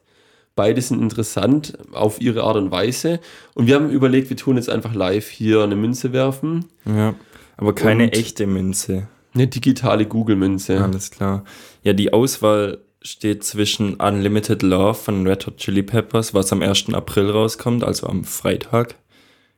[0.55, 3.21] Beide sind interessant auf ihre Art und Weise.
[3.55, 6.67] Und wir haben überlegt, wir tun jetzt einfach live hier eine Münze werfen.
[6.85, 7.15] ja,
[7.57, 9.09] aber keine Und- echte Münze.
[9.35, 10.83] Eine digitale Google-Münze.
[10.83, 11.45] Alles klar.
[11.85, 16.93] Ja, die Auswahl steht zwischen Unlimited Love von Red Hot Chili Peppers, was am 1.
[16.95, 18.97] April rauskommt, also am Freitag.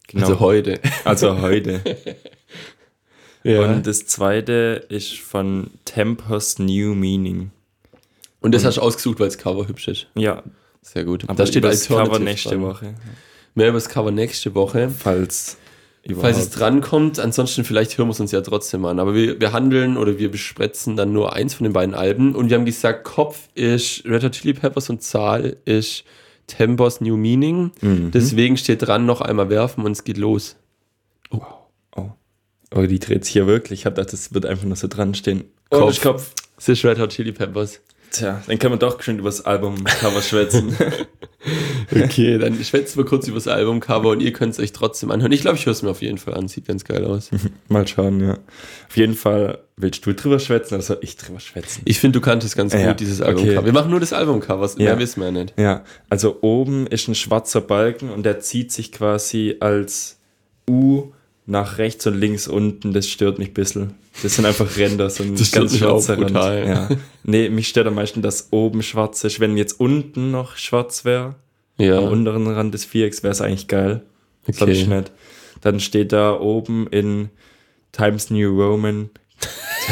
[0.08, 0.26] Genau.
[0.26, 0.80] Also heute.
[1.04, 1.80] Also heute.
[3.42, 3.62] Ja.
[3.62, 7.50] Und das zweite ist von Tempers New Meaning.
[8.40, 10.06] Und das hast du ausgesucht, weil das Cover hübsch ist.
[10.14, 10.42] Ja,
[10.82, 11.24] Sehr gut.
[11.24, 12.62] aber da steht das Cover nächste dran.
[12.62, 12.94] Woche.
[13.54, 14.90] Mehr über das Cover nächste Woche.
[14.90, 15.56] Falls
[16.02, 16.34] überhaupt.
[16.34, 18.98] Falls es drankommt, ansonsten vielleicht hören wir es uns ja trotzdem an.
[18.98, 22.34] Aber wir, wir handeln oder wir besprechen dann nur eins von den beiden Alben.
[22.34, 26.04] Und wir haben gesagt, Kopf ist Red Hot Chili Peppers und Zahl ist
[26.46, 27.72] Tempers New Meaning.
[27.80, 28.10] Mhm.
[28.10, 30.56] Deswegen steht dran, noch einmal werfen und es geht los.
[31.30, 31.42] Oh.
[32.74, 33.80] Oh, die dreht sich ja wirklich.
[33.80, 35.44] Ich hab gedacht, das wird einfach nur so dran stehen.
[35.70, 35.86] Kopf.
[35.86, 36.32] Das ist Kopf.
[36.58, 37.80] Es ist Red Hot Chili Peppers.
[38.10, 40.76] Tja, dann können wir doch schön über das Albumcover schwätzen.
[41.92, 45.32] Okay, dann schwätzen wir kurz über das Albumcover und ihr könnt es euch trotzdem anhören.
[45.32, 46.48] Ich glaube, ich höre es mir auf jeden Fall an.
[46.48, 47.30] Sieht ganz geil aus.
[47.68, 48.38] Mal schauen, ja.
[48.88, 51.82] Auf jeden Fall, willst du drüber schwätzen oder soll ich drüber schwätzen?
[51.86, 53.30] Ich finde, du kannst es ganz Ja, gut, dieses okay.
[53.30, 53.64] Albumcover.
[53.64, 54.98] Wir machen nur das Albumcover, mehr Ja.
[54.98, 55.54] wissen wir ja nicht.
[55.58, 60.18] Ja, also oben ist ein schwarzer Balken und der zieht sich quasi als
[60.68, 61.12] U
[61.50, 62.92] nach rechts und links unten.
[62.92, 63.94] Das stört mich ein bisschen.
[64.22, 66.30] Das sind einfach Ränder, so ein Das ganz schwarzer Rand.
[66.34, 66.88] Ja.
[67.24, 69.40] Nee, mich stört am meisten, dass oben schwarz ist.
[69.40, 71.34] Wenn jetzt unten noch schwarz wäre,
[71.78, 71.98] Ja.
[71.98, 74.02] am unteren Rand des Vierecks, wäre es eigentlich geil.
[74.48, 74.74] Okay.
[74.74, 75.12] Sonst nicht.
[75.60, 77.28] Dann steht da oben in
[77.92, 79.10] Times New Roman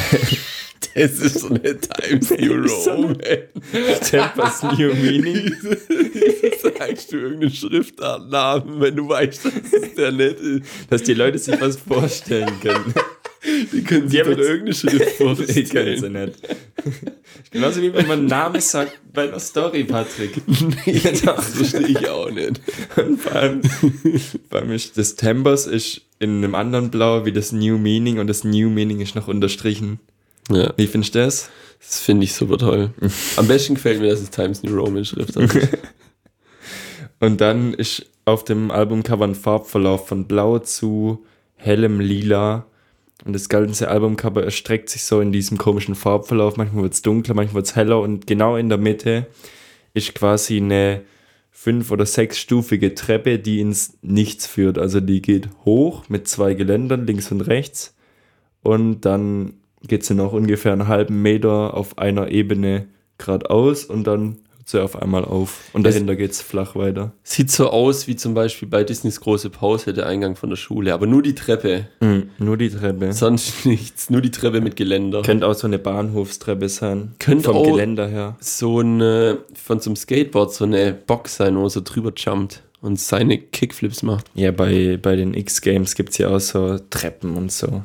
[0.98, 3.18] Das ist so eine Times New Roman.
[4.00, 5.54] Tempers New Meaning.
[6.62, 10.62] Sagst du irgendeinen Schriftartnamen, wenn du weißt, dass es der nicht ist.
[10.90, 12.94] Dass die Leute sich was vorstellen können.
[13.72, 15.20] Die können sich haben doch irgendeine Schrift
[15.56, 16.12] Ich kann sie vorstellen.
[16.12, 16.38] nicht.
[17.50, 20.32] Genauso wie wenn man einen Namen sagt bei einer Story, Patrick.
[20.86, 22.60] Nee, das verstehe ich auch nicht.
[22.96, 23.60] Und vor allem,
[24.50, 28.44] allem ist das Timbers ist in einem anderen Blau wie das New Meaning und das
[28.44, 30.00] New Meaning ist noch unterstrichen.
[30.50, 31.50] Ja, Wie findest du das?
[31.80, 32.90] das finde ich super toll.
[33.36, 35.68] Am besten gefällt mir, dass es Times New Roman Schrift ist.
[37.20, 41.24] Und dann ist auf dem Albumcover ein Farbverlauf von Blau zu
[41.56, 42.66] hellem Lila
[43.24, 46.56] Und das ganze Albumcover erstreckt sich so in diesem komischen Farbverlauf.
[46.56, 48.00] Manchmal wird es dunkler, manchmal wird es heller.
[48.00, 49.26] Und genau in der Mitte
[49.94, 51.02] ist quasi eine
[51.50, 54.78] fünf- oder sechsstufige Treppe, die ins Nichts führt.
[54.78, 57.96] Also die geht hoch mit zwei Geländern, links und rechts.
[58.62, 59.54] Und dann
[59.86, 62.86] geht sie noch ungefähr einen halben Meter auf einer Ebene
[63.18, 65.60] geradeaus und dann hört sie auf einmal auf.
[65.72, 67.12] Und dahinter geht es flach weiter.
[67.22, 70.92] Sieht so aus wie zum Beispiel bei Disneys große Pause, der Eingang von der Schule.
[70.94, 71.86] Aber nur die Treppe.
[72.00, 73.12] Mhm, nur die Treppe.
[73.12, 74.10] Sonst nichts.
[74.10, 75.22] Nur die Treppe mit Geländer.
[75.22, 77.12] Könnte auch so eine Bahnhofstreppe sein.
[77.18, 78.36] Könnte Vom auch- Geländer her.
[78.40, 83.38] so eine, von zum Skateboard, so eine Box sein, wo so drüber jumpt und seine
[83.38, 84.26] Kickflips macht.
[84.34, 87.82] Ja, bei, bei den X-Games gibt es ja auch so Treppen und so.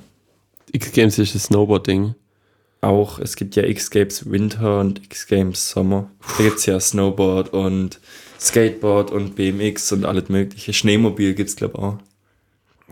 [0.74, 2.16] X-Games ist das Snowboard-Ding.
[2.82, 6.10] Auch, es gibt ja X-Games Winter und X-Games Sommer.
[6.38, 8.00] Da gibt es ja Snowboard und
[8.40, 10.74] Skateboard und BMX und alles mögliche.
[10.74, 11.98] Schneemobil gibt es, glaube ich, auch.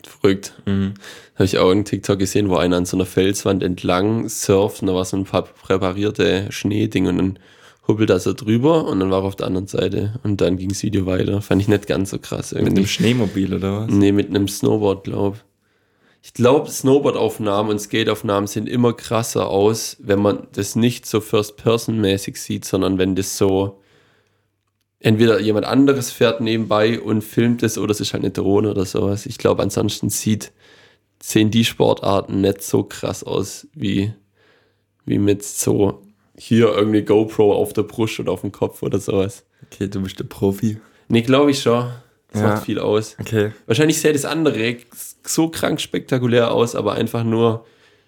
[0.03, 0.53] Verrückt.
[0.65, 0.93] Mhm.
[1.35, 4.87] Habe ich auch einen TikTok gesehen, wo einer an so einer Felswand entlang surft und
[4.87, 7.39] da war so ein paar präparierte Schneeding und dann
[7.87, 10.69] hubbelt er so drüber und dann war er auf der anderen Seite und dann ging
[10.69, 11.41] das Video weiter.
[11.41, 12.51] Fand ich nicht ganz so krass.
[12.51, 12.77] Mit Irgendwie.
[12.77, 13.91] einem Schneemobil oder was?
[13.91, 15.35] Nee, mit einem Snowboard, glaub.
[15.35, 15.41] Ich
[16.33, 22.65] glaube, Snowboard-Aufnahmen und Skate-Aufnahmen sehen immer krasser aus, wenn man das nicht so First-Person-mäßig sieht,
[22.65, 23.81] sondern wenn das so
[24.99, 28.85] entweder jemand anderes fährt nebenbei und filmt es oder es ist halt eine Drohne oder
[28.85, 29.25] sowas.
[29.25, 30.51] Ich glaube, ansonsten sieht,
[31.21, 34.13] sehen die Sportarten nicht so krass aus wie,
[35.05, 36.03] wie mit so
[36.37, 39.43] hier irgendwie GoPro auf der Brust oder auf dem Kopf oder sowas.
[39.65, 40.79] Okay, du bist der Profi.
[41.07, 41.91] Nee, glaube ich schon.
[42.31, 42.47] Das Ja.
[42.49, 43.15] macht viel aus.
[43.19, 43.51] Okay.
[43.67, 44.77] Wahrscheinlich sähe das andere
[45.23, 47.65] so krank spektakulär aus, aber einfach nur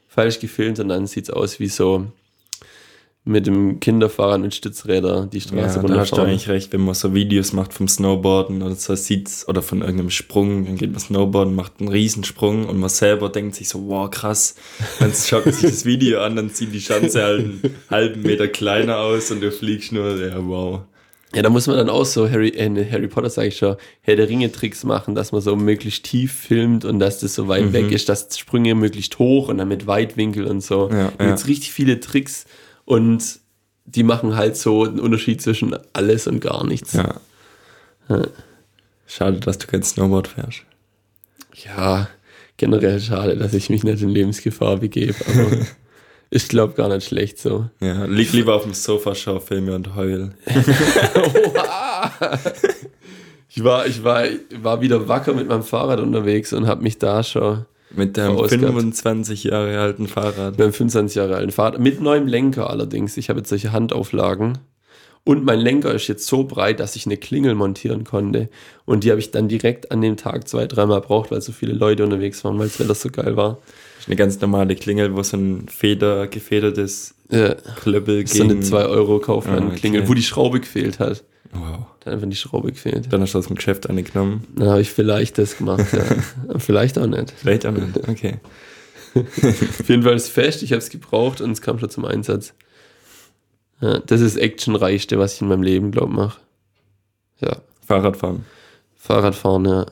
[0.07, 2.07] falsch gefilmt und dann sieht es aus wie so
[3.26, 6.93] mit dem Kinderfahrrad mit Stützräder die Ja, Straße da hast du eigentlich recht, wenn man
[6.93, 10.99] so Videos macht vom Snowboarden oder so sieht's oder von irgendeinem Sprung, dann geht man
[10.99, 14.55] Snowboarden, macht einen Riesensprung und man selber denkt sich so, wow, krass.
[14.99, 18.49] Dann schaut man sich das Video an, dann sieht die Schanze halt einen halben Meter
[18.49, 20.82] kleiner aus und du fliegst nur, ja, wow.
[21.36, 23.75] Ja, da muss man dann auch so Harry, äh, ne, Harry Potter, sage ich schon,
[24.01, 27.65] Herr der Ringe-Tricks machen, dass man so möglichst tief filmt und dass das so weit
[27.65, 27.73] Mhm.
[27.73, 30.89] weg ist, dass Sprünge möglichst hoch und dann mit Weitwinkel und so.
[30.91, 31.29] Ja, da ja.
[31.31, 32.45] gibt's richtig viele Tricks
[32.86, 33.39] und
[33.86, 36.93] die machen halt so einen Unterschied zwischen alles und gar nichts.
[36.93, 37.15] Ja.
[39.07, 40.61] Schade, dass du kein Snowboard fährst.
[41.65, 42.07] Ja,
[42.57, 45.57] generell schade, dass ich mich nicht in Lebensgefahr begebe, aber
[46.36, 47.69] ich glaube gar nicht schlecht so.
[47.79, 50.34] Ja, lieg lieber auf dem Sofa, schau Filme und heul.
[53.55, 54.25] Ich war, ich war,
[54.63, 58.63] war wieder wacker mit meinem Fahrrad unterwegs und habe mich da schon Mit deinem Verausgabt.
[58.63, 60.51] 25 Jahre alten Fahrrad.
[60.53, 63.15] mit meinem 25 Jahre alten Fahrrad, mit neuem Lenker allerdings.
[63.15, 64.57] Ich habe jetzt solche Handauflagen.
[65.23, 68.49] Und mein Lenker ist jetzt so breit, dass ich eine Klingel montieren konnte.
[68.86, 71.73] Und die habe ich dann direkt an dem Tag zwei, dreimal braucht, weil so viele
[71.73, 73.59] Leute unterwegs waren, weil das Wetter so geil war.
[74.08, 78.64] Eine ganz normale Klingel, wo so ein Feder, gefedertes Ja, Klöppel so eine gegen...
[78.64, 80.10] 2 Euro Kaufland-Klingel, Ah, okay.
[80.10, 81.24] wo die Schraube gefehlt hat.
[81.54, 81.86] Wow.
[82.01, 83.14] Da hat einfach die Schraube gefehlt.
[83.14, 84.45] Dann hast du aus dem Geschäft angenommen.
[84.56, 86.04] Dann habe ich vielleicht das gemacht, ja.
[86.60, 87.32] Vielleicht auch nicht.
[87.32, 88.10] Vielleicht auch nicht.
[88.10, 88.39] Okay.
[89.16, 92.04] Auf jeden Fall ist es fest, ich habe es gebraucht und es kam schon zum
[92.06, 92.54] Einsatz.
[93.80, 96.39] Ja, das ist das actionreichste, was ich in meinem Leben, glaube ich, mache.
[97.39, 98.45] Ja, Fahrradfahren.
[98.95, 99.86] Fahrradfahren, ja.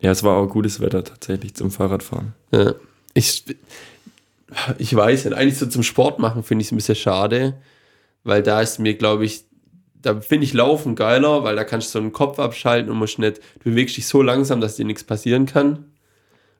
[0.00, 2.34] Ja, es war auch gutes Wetter tatsächlich zum Fahrradfahren.
[2.52, 2.74] ja.
[3.14, 3.44] Ich,
[4.78, 7.54] ich weiß nicht, eigentlich so zum Sport machen finde ich es ein bisschen schade,
[8.24, 9.44] weil da ist mir, glaube ich,
[10.00, 13.18] da finde ich Laufen geiler, weil da kannst du so einen Kopf abschalten und musst
[13.18, 15.84] nicht, du bewegst dich so langsam, dass dir nichts passieren kann.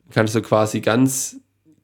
[0.08, 1.36] Du kannst so quasi ganz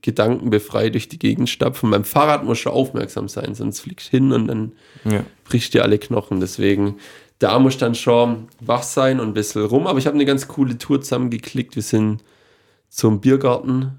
[0.03, 1.91] gedankenbefreit durch die Gegend stapfen.
[1.91, 4.73] Beim Fahrrad musst du aufmerksam sein, sonst fliegst du hin und dann
[5.05, 5.25] Ja.
[5.45, 6.39] brichst dir alle Knochen.
[6.39, 6.99] Deswegen,
[7.41, 9.89] da muss dann schon wach sein und ein bisschen rum.
[9.89, 11.75] Aber ich habe eine ganz coole Tour zusammengeklickt.
[11.75, 12.23] Wir sind
[12.89, 13.99] zum Biergarten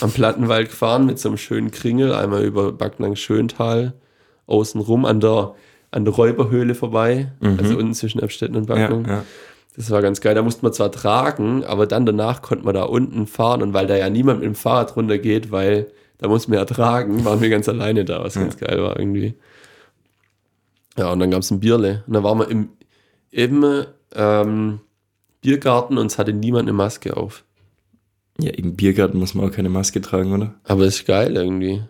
[0.00, 3.94] am Plattenwald gefahren mit so einem schönen Kringel, einmal über Backnang Schöntal,
[4.46, 5.54] außen rum an der,
[5.90, 9.06] an der Räuberhöhle vorbei, also unten zwischen Abstetten und Ja, Backnang.
[9.06, 9.24] ja.
[9.76, 10.36] Das war ganz geil.
[10.36, 13.88] Da musste man zwar tragen, aber dann danach konnte man da unten fahren und weil
[13.88, 15.88] da ja niemand mit dem Fahrrad runtergeht, weil
[16.18, 19.34] da muss man ja tragen, waren wir ganz alleine da, was ganz geil war irgendwie.
[20.96, 22.04] Ja, und dann gab es ein Bierle.
[22.06, 22.68] Und dann waren wir im,
[23.32, 23.84] im
[24.14, 24.80] ähm,
[25.40, 27.42] Biergarten und es hatte niemand eine Maske auf.
[28.38, 30.54] Ja, im Biergarten muss man auch keine Maske tragen, oder?
[30.64, 31.82] Aber das ist geil irgendwie.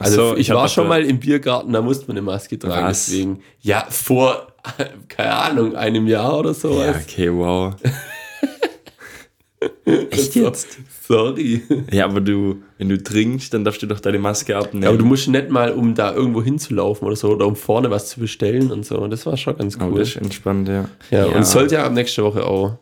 [0.00, 2.58] Also so, ich, ich war schon ja- mal im Biergarten, da musste man eine Maske
[2.58, 2.86] tragen.
[2.86, 3.06] Was?
[3.06, 4.48] Deswegen, ja, vor,
[5.08, 6.96] keine Ahnung, einem Jahr oder Ja, sowas.
[7.04, 7.74] okay, wow.
[10.10, 10.78] Echt jetzt?
[11.02, 11.62] Sorry.
[11.90, 14.86] Ja, aber du, wenn du trinkst, dann darfst du doch deine Maske abnehmen.
[14.86, 18.10] Aber du musst nicht mal, um da irgendwo hinzulaufen oder so, oder um vorne was
[18.10, 19.04] zu bestellen und so.
[19.08, 19.98] Das war schon ganz Oh, cool.
[20.00, 20.88] das ist entspannt, ja.
[21.10, 22.76] ja, und es sollte ja ab nächste Woche auch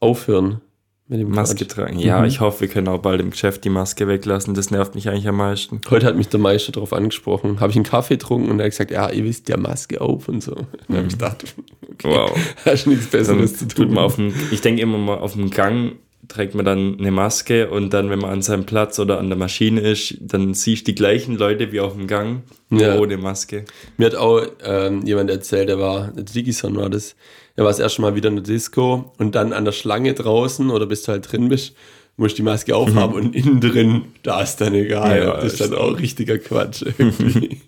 [0.00, 0.60] aufhören
[1.08, 1.68] Mit dem Maske Quatsch.
[1.74, 1.98] tragen.
[1.98, 2.26] Ja, Mhm.
[2.26, 4.54] ich hoffe, wir können auch bald im Geschäft die Maske weglassen.
[4.54, 5.80] Das nervt mich eigentlich am meisten.
[5.90, 7.60] Heute hat mich der Meister darauf angesprochen.
[7.60, 10.28] Habe ich einen Kaffee getrunken und er hat gesagt, ja, ihr wisst ja Maske auf
[10.28, 10.54] und so.
[10.88, 11.44] Dann habe ich gedacht,
[11.92, 12.30] okay, Wow.
[12.64, 13.98] hast nichts Dann Besseres zu tut tun.
[13.98, 15.92] auf dem, ich denke immer mal, auf dem Gang
[16.28, 19.38] trägt man dann eine Maske und dann, wenn man an seinem Platz oder an der
[19.38, 22.96] Maschine ist, dann siehst du die gleichen Leute wie auf dem Gang, Ja.
[23.00, 23.64] ohne Maske.
[23.96, 27.16] Mir hat auch ähm, jemand erzählt, der war, der Digison war das,
[27.56, 30.70] der war das erste Mal wieder in der Disco und dann an der Schlange draußen
[30.70, 31.74] oder bis du halt drin bist,
[32.16, 35.18] musst du die Maske aufhaben und innen drin, da ist dann egal.
[35.22, 37.60] Ja, das ist dann auch richtiger Quatsch irgendwie.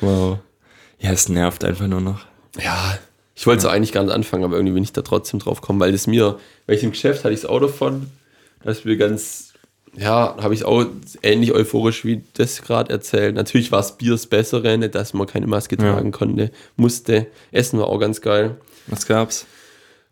[0.00, 0.38] Wow.
[0.98, 2.20] Ja, es nervt einfach nur noch.
[2.62, 2.98] ja,
[3.34, 5.80] ich wollte es eigentlich gar nicht anfangen, aber irgendwie bin ich da trotzdem drauf gekommen,
[5.80, 8.10] weil das mir, weil ich im Geschäft hatte ich das Auto von,
[8.62, 9.54] das mir ganz,
[9.96, 10.84] ja, habe ich auch
[11.22, 13.34] ähnlich euphorisch wie das gerade erzählt.
[13.34, 15.92] Natürlich war das Bier das Bessere, nicht, dass man keine Maske Ja.
[15.94, 17.28] tragen konnte, musste.
[17.50, 18.56] Essen war auch ganz geil.
[18.90, 19.46] Was gab's?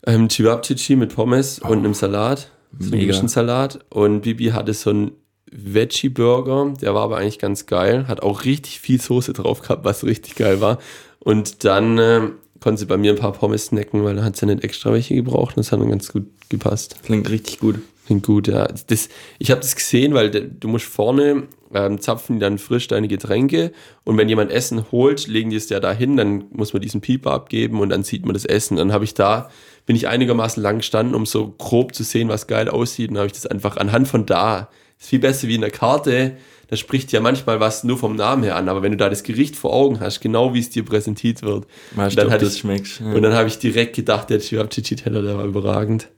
[0.05, 3.79] Ähm, Chibabchichi mit Pommes und einem Salat, so einem Salat.
[3.89, 5.11] Und Bibi hatte so einen
[5.51, 10.03] Veggie-Burger, der war aber eigentlich ganz geil, hat auch richtig viel Soße drauf gehabt, was
[10.03, 10.79] richtig geil war.
[11.19, 14.45] Und dann ähm, konnte sie bei mir ein paar Pommes snacken, weil dann hat sie
[14.45, 16.97] nicht extra welche gebraucht und das hat dann ganz gut gepasst.
[17.03, 17.79] Klingt richtig gut.
[18.05, 18.67] Klingt gut, ja.
[18.87, 21.43] Das, ich habe das gesehen, weil du musst vorne
[21.73, 23.71] ähm, zapfen die dann frisch deine Getränke
[24.03, 27.31] und wenn jemand Essen holt, legen die es ja dahin, dann muss man diesen Pieper
[27.31, 28.77] abgeben und dann sieht man das Essen.
[28.77, 29.49] Dann habe ich da,
[29.85, 33.09] bin ich einigermaßen lang gestanden, um so grob zu sehen, was geil aussieht.
[33.09, 34.69] Und dann habe ich das einfach anhand von da.
[34.99, 36.37] ist viel besser wie in der Karte.
[36.67, 39.23] Da spricht ja manchmal was nur vom Namen her an, aber wenn du da das
[39.23, 41.65] Gericht vor Augen hast, genau wie es dir präsentiert wird,
[41.95, 42.99] Weißt dann ob ich- schmeckt?
[42.99, 43.13] Ja.
[43.13, 46.09] und dann habe ich direkt gedacht, der Chirapchichi-Teller, der war überragend.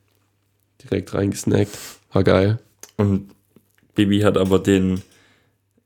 [0.84, 1.72] Direkt reingesnackt.
[2.12, 2.60] War geil.
[2.98, 3.30] Und
[3.96, 5.02] Bibi hat aber den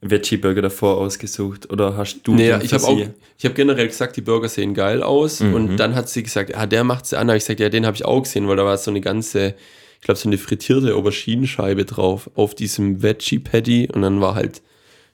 [0.10, 1.72] Veggie-Burger davor ausgesucht.
[1.72, 3.00] Oder hast du den ich habe auch,
[3.38, 5.40] ich habe generell gesagt, die Burger sehen geil aus.
[5.40, 5.54] Mhm.
[5.54, 7.28] Und dann hat sie gesagt, ah, der macht sie an.
[7.28, 9.56] Habe ich gesagt, ja, den habe ich auch gesehen, weil da war so eine ganze,
[10.00, 13.90] ich glaube, so eine frittierte Auberginenscheibe drauf auf diesem Veggie-Patty.
[13.94, 14.62] Und dann war halt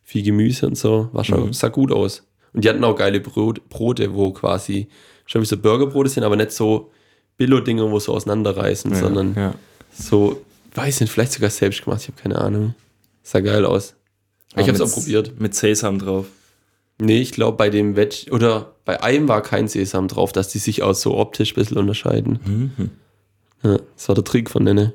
[0.04, 1.10] viel Gemüse und so.
[1.14, 1.54] War schon, Mhm.
[1.54, 2.24] sah gut aus.
[2.54, 4.88] Und die hatten auch geile Brot, Brote, wo quasi
[5.26, 6.92] schon wie so Burgerbrote sind, aber nicht so
[7.38, 9.54] Billo-Dinger, wo so auseinanderreißen, sondern ja.
[9.92, 10.42] so,
[10.76, 12.76] weiß nicht, vielleicht sogar selbst gemacht, ich habe keine Ahnung.
[13.24, 13.96] Sah geil aus.
[14.52, 15.40] Ich Aber habe es auch probiert.
[15.40, 16.26] Mit Sesam drauf.
[17.00, 20.60] Nee, ich glaube bei dem Veg, oder bei einem war kein Sesam drauf, dass die
[20.60, 22.40] sich auch so optisch ein bisschen unterscheiden.
[22.46, 22.90] Mhm.
[23.64, 24.94] Ja, das war der Trick von denen.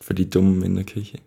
[0.00, 1.18] Für die Dummen in der Küche.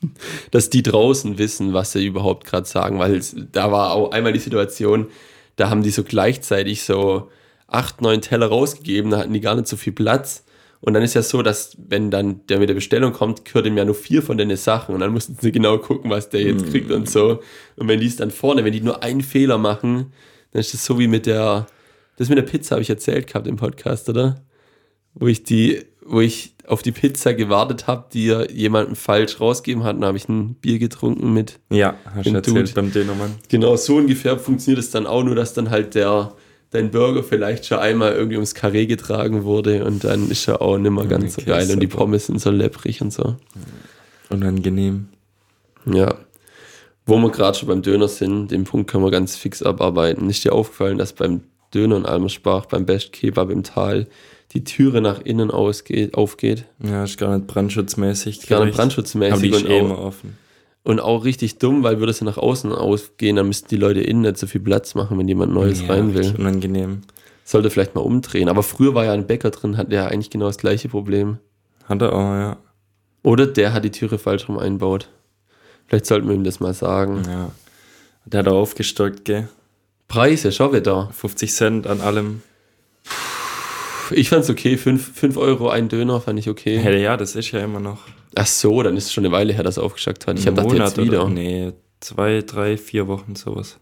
[0.50, 3.20] Dass die draußen wissen, was sie überhaupt gerade sagen, weil
[3.52, 5.08] da war auch einmal die Situation,
[5.56, 7.30] da haben die so gleichzeitig so
[7.66, 10.44] acht, neun Teller rausgegeben, da hatten die gar nicht so viel Platz.
[10.80, 13.76] Und dann ist ja so, dass wenn dann der mit der Bestellung kommt, gehört ihm
[13.76, 16.70] ja nur vier von den Sachen und dann mussten sie genau gucken, was der jetzt
[16.70, 17.40] kriegt und so.
[17.76, 20.12] Und wenn die es dann vorne, wenn die nur einen Fehler machen,
[20.52, 21.66] dann ist das so wie mit der,
[22.16, 24.40] das mit der Pizza habe ich erzählt gehabt im Podcast, oder?
[25.14, 29.84] Wo ich die, wo ich auf die Pizza gewartet habe, die ja jemandem falsch rausgegeben
[29.84, 31.58] hat, und habe ich ein Bier getrunken mit.
[31.70, 32.72] Ja, hast du erzählt Dude.
[32.74, 33.34] beim Dönermann.
[33.48, 36.34] Genau so ungefähr funktioniert es dann auch, nur dass dann halt der,
[36.70, 40.78] dein Burger vielleicht schon einmal irgendwie ums Karree getragen wurde und dann ist er auch
[40.78, 41.86] nicht mehr ganz so geil und die.
[41.86, 43.36] Pommes sind so lepprig und so.
[44.28, 45.08] Unangenehm.
[45.86, 46.14] Ja.
[47.06, 50.28] Wo wir gerade schon beim Döner sind, den Punkt können wir ganz fix abarbeiten.
[50.28, 51.40] Ist dir aufgefallen, dass beim
[51.72, 54.06] Döner in Almersbach, beim Best Kebab im Tal,
[54.52, 56.66] die Türe nach innen ausgeht, aufgeht?
[56.82, 58.46] Ja, ist gar nicht brandschutzmäßig.
[58.46, 60.36] Gar nicht brandschutzmäßig Aber die ist und eh immer offen.
[60.84, 64.00] Und auch richtig dumm, weil würde es ja nach außen ausgehen, dann müssten die Leute
[64.00, 66.20] innen nicht so viel Platz machen, wenn jemand Neues Ja, rein will.
[66.22, 67.02] richtig Unangenehm.
[67.44, 68.48] Sollte vielleicht mal umdrehen.
[68.48, 71.38] Aber früher war ja ein Bäcker drin, hat der eigentlich genau das gleiche Problem.
[71.86, 72.56] Hat er auch, ja.
[73.22, 75.08] Oder der hat die Türe falsch rum einbaut.
[75.86, 77.22] Vielleicht sollten wir ihm das mal sagen.
[77.26, 77.50] ja.
[78.24, 79.48] Der hat auch aufgestockt, gell?
[80.06, 81.08] Preise, schau wieder.
[81.12, 82.42] 50 Cent an allem.
[84.12, 86.78] Ich fand's okay, 5 Euro ein Döner fand ich okay.
[86.78, 88.00] Hey, ja, das ist ja immer noch.
[88.34, 90.38] Ach so, dann ist es schon eine Weile her, dass er aufgestockt hat.
[90.38, 91.24] Ich habe gedacht, jetzt wieder.
[91.24, 91.30] Oder?
[91.30, 93.78] Nee, zwei, drei, vier Wochen sowas.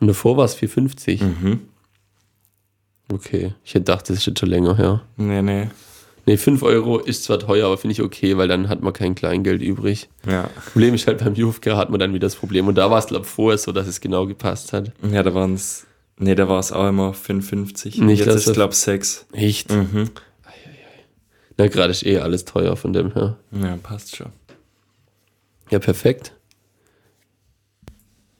[0.00, 1.24] Und davor war es 4,50.
[1.24, 1.60] Mhm.
[3.12, 5.02] Okay, ich hätte gedacht, das ist jetzt schon länger her.
[5.16, 5.68] Nee, nee.
[6.26, 9.14] Nee, 5 Euro ist zwar teuer, aber finde ich okay, weil dann hat man kein
[9.14, 10.10] Kleingeld übrig.
[10.28, 10.50] Ja.
[10.72, 12.68] Problem ist halt beim Jufka hat man dann wieder das Problem.
[12.68, 14.92] Und da war es, glaube ich, vorher so, dass es genau gepasst hat.
[15.10, 15.86] Ja, da waren es.
[16.18, 18.02] Nee, da war es auch immer 5,50.
[18.02, 19.26] Nicht, Jetzt ist glaube ich, 6.
[19.32, 19.70] Echt?
[19.72, 20.10] Mhm.
[21.56, 23.36] Na, gerade ist eh alles teuer von dem her.
[23.50, 24.32] Ja, passt schon.
[25.70, 26.34] Ja, perfekt.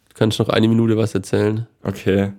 [0.09, 1.67] Du kannst noch eine Minute was erzählen.
[1.83, 2.33] Okay.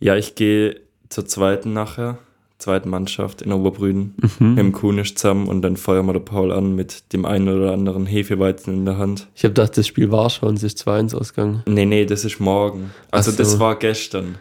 [0.00, 2.18] Ja, ich gehe zur zweiten nachher.
[2.58, 4.14] Zweiten Mannschaft in Oberbrüden.
[4.38, 4.48] Mhm.
[4.50, 7.72] Mit dem Kunisch zusammen und dann feuern wir der Paul an mit dem einen oder
[7.72, 9.28] anderen Hefeweizen in der Hand.
[9.36, 11.62] Ich habe gedacht, das Spiel war schon, es ist 2-1 ausgegangen.
[11.66, 12.90] Nee, nee, das ist morgen.
[13.12, 13.36] Also so.
[13.36, 14.38] das war gestern.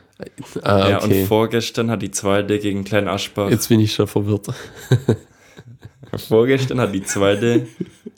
[0.64, 3.52] Ah, Ja, und vorgestern hat die zweite gegen Klein Aschbach.
[3.52, 4.48] Jetzt bin ich schon verwirrt.
[6.28, 7.68] Vorgestern hat die zweite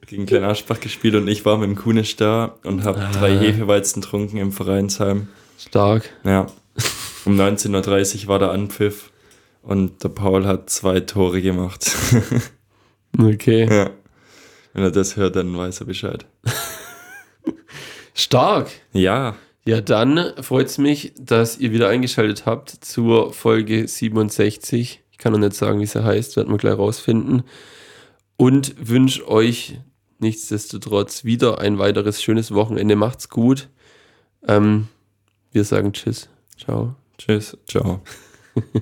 [0.08, 4.02] gegen Klein Aschbach gespielt und ich war mit dem Kunis da und habe drei Hefeweizen
[4.02, 5.28] getrunken im Vereinsheim.
[5.58, 6.10] Stark.
[6.24, 6.47] Ja.
[7.26, 9.09] Um 19.30 Uhr war der Anpfiff
[9.62, 11.91] und der Paul hat zwei Tore gemacht.
[13.18, 13.68] Okay.
[13.70, 13.89] ja.
[14.74, 16.28] Wenn er das hört, dann weiß er Bescheid.
[18.14, 18.70] Stark.
[18.93, 19.36] Ja,
[19.66, 25.01] Ja, dann freut es mich, dass ihr wieder eingeschaltet habt zur Folge 67.
[25.12, 27.43] Ich kann noch nicht sagen, wie sie heißt, werden wir gleich rausfinden.
[28.38, 29.80] Und wünsche euch
[30.20, 32.95] nichtsdestotrotz wieder ein weiteres schönes Wochenende.
[32.95, 33.70] Macht's gut.
[34.47, 34.88] Ähm,
[35.51, 36.30] wir sagen Tschüss.
[36.57, 36.95] Ciao.
[37.18, 38.01] tschüss, ciao.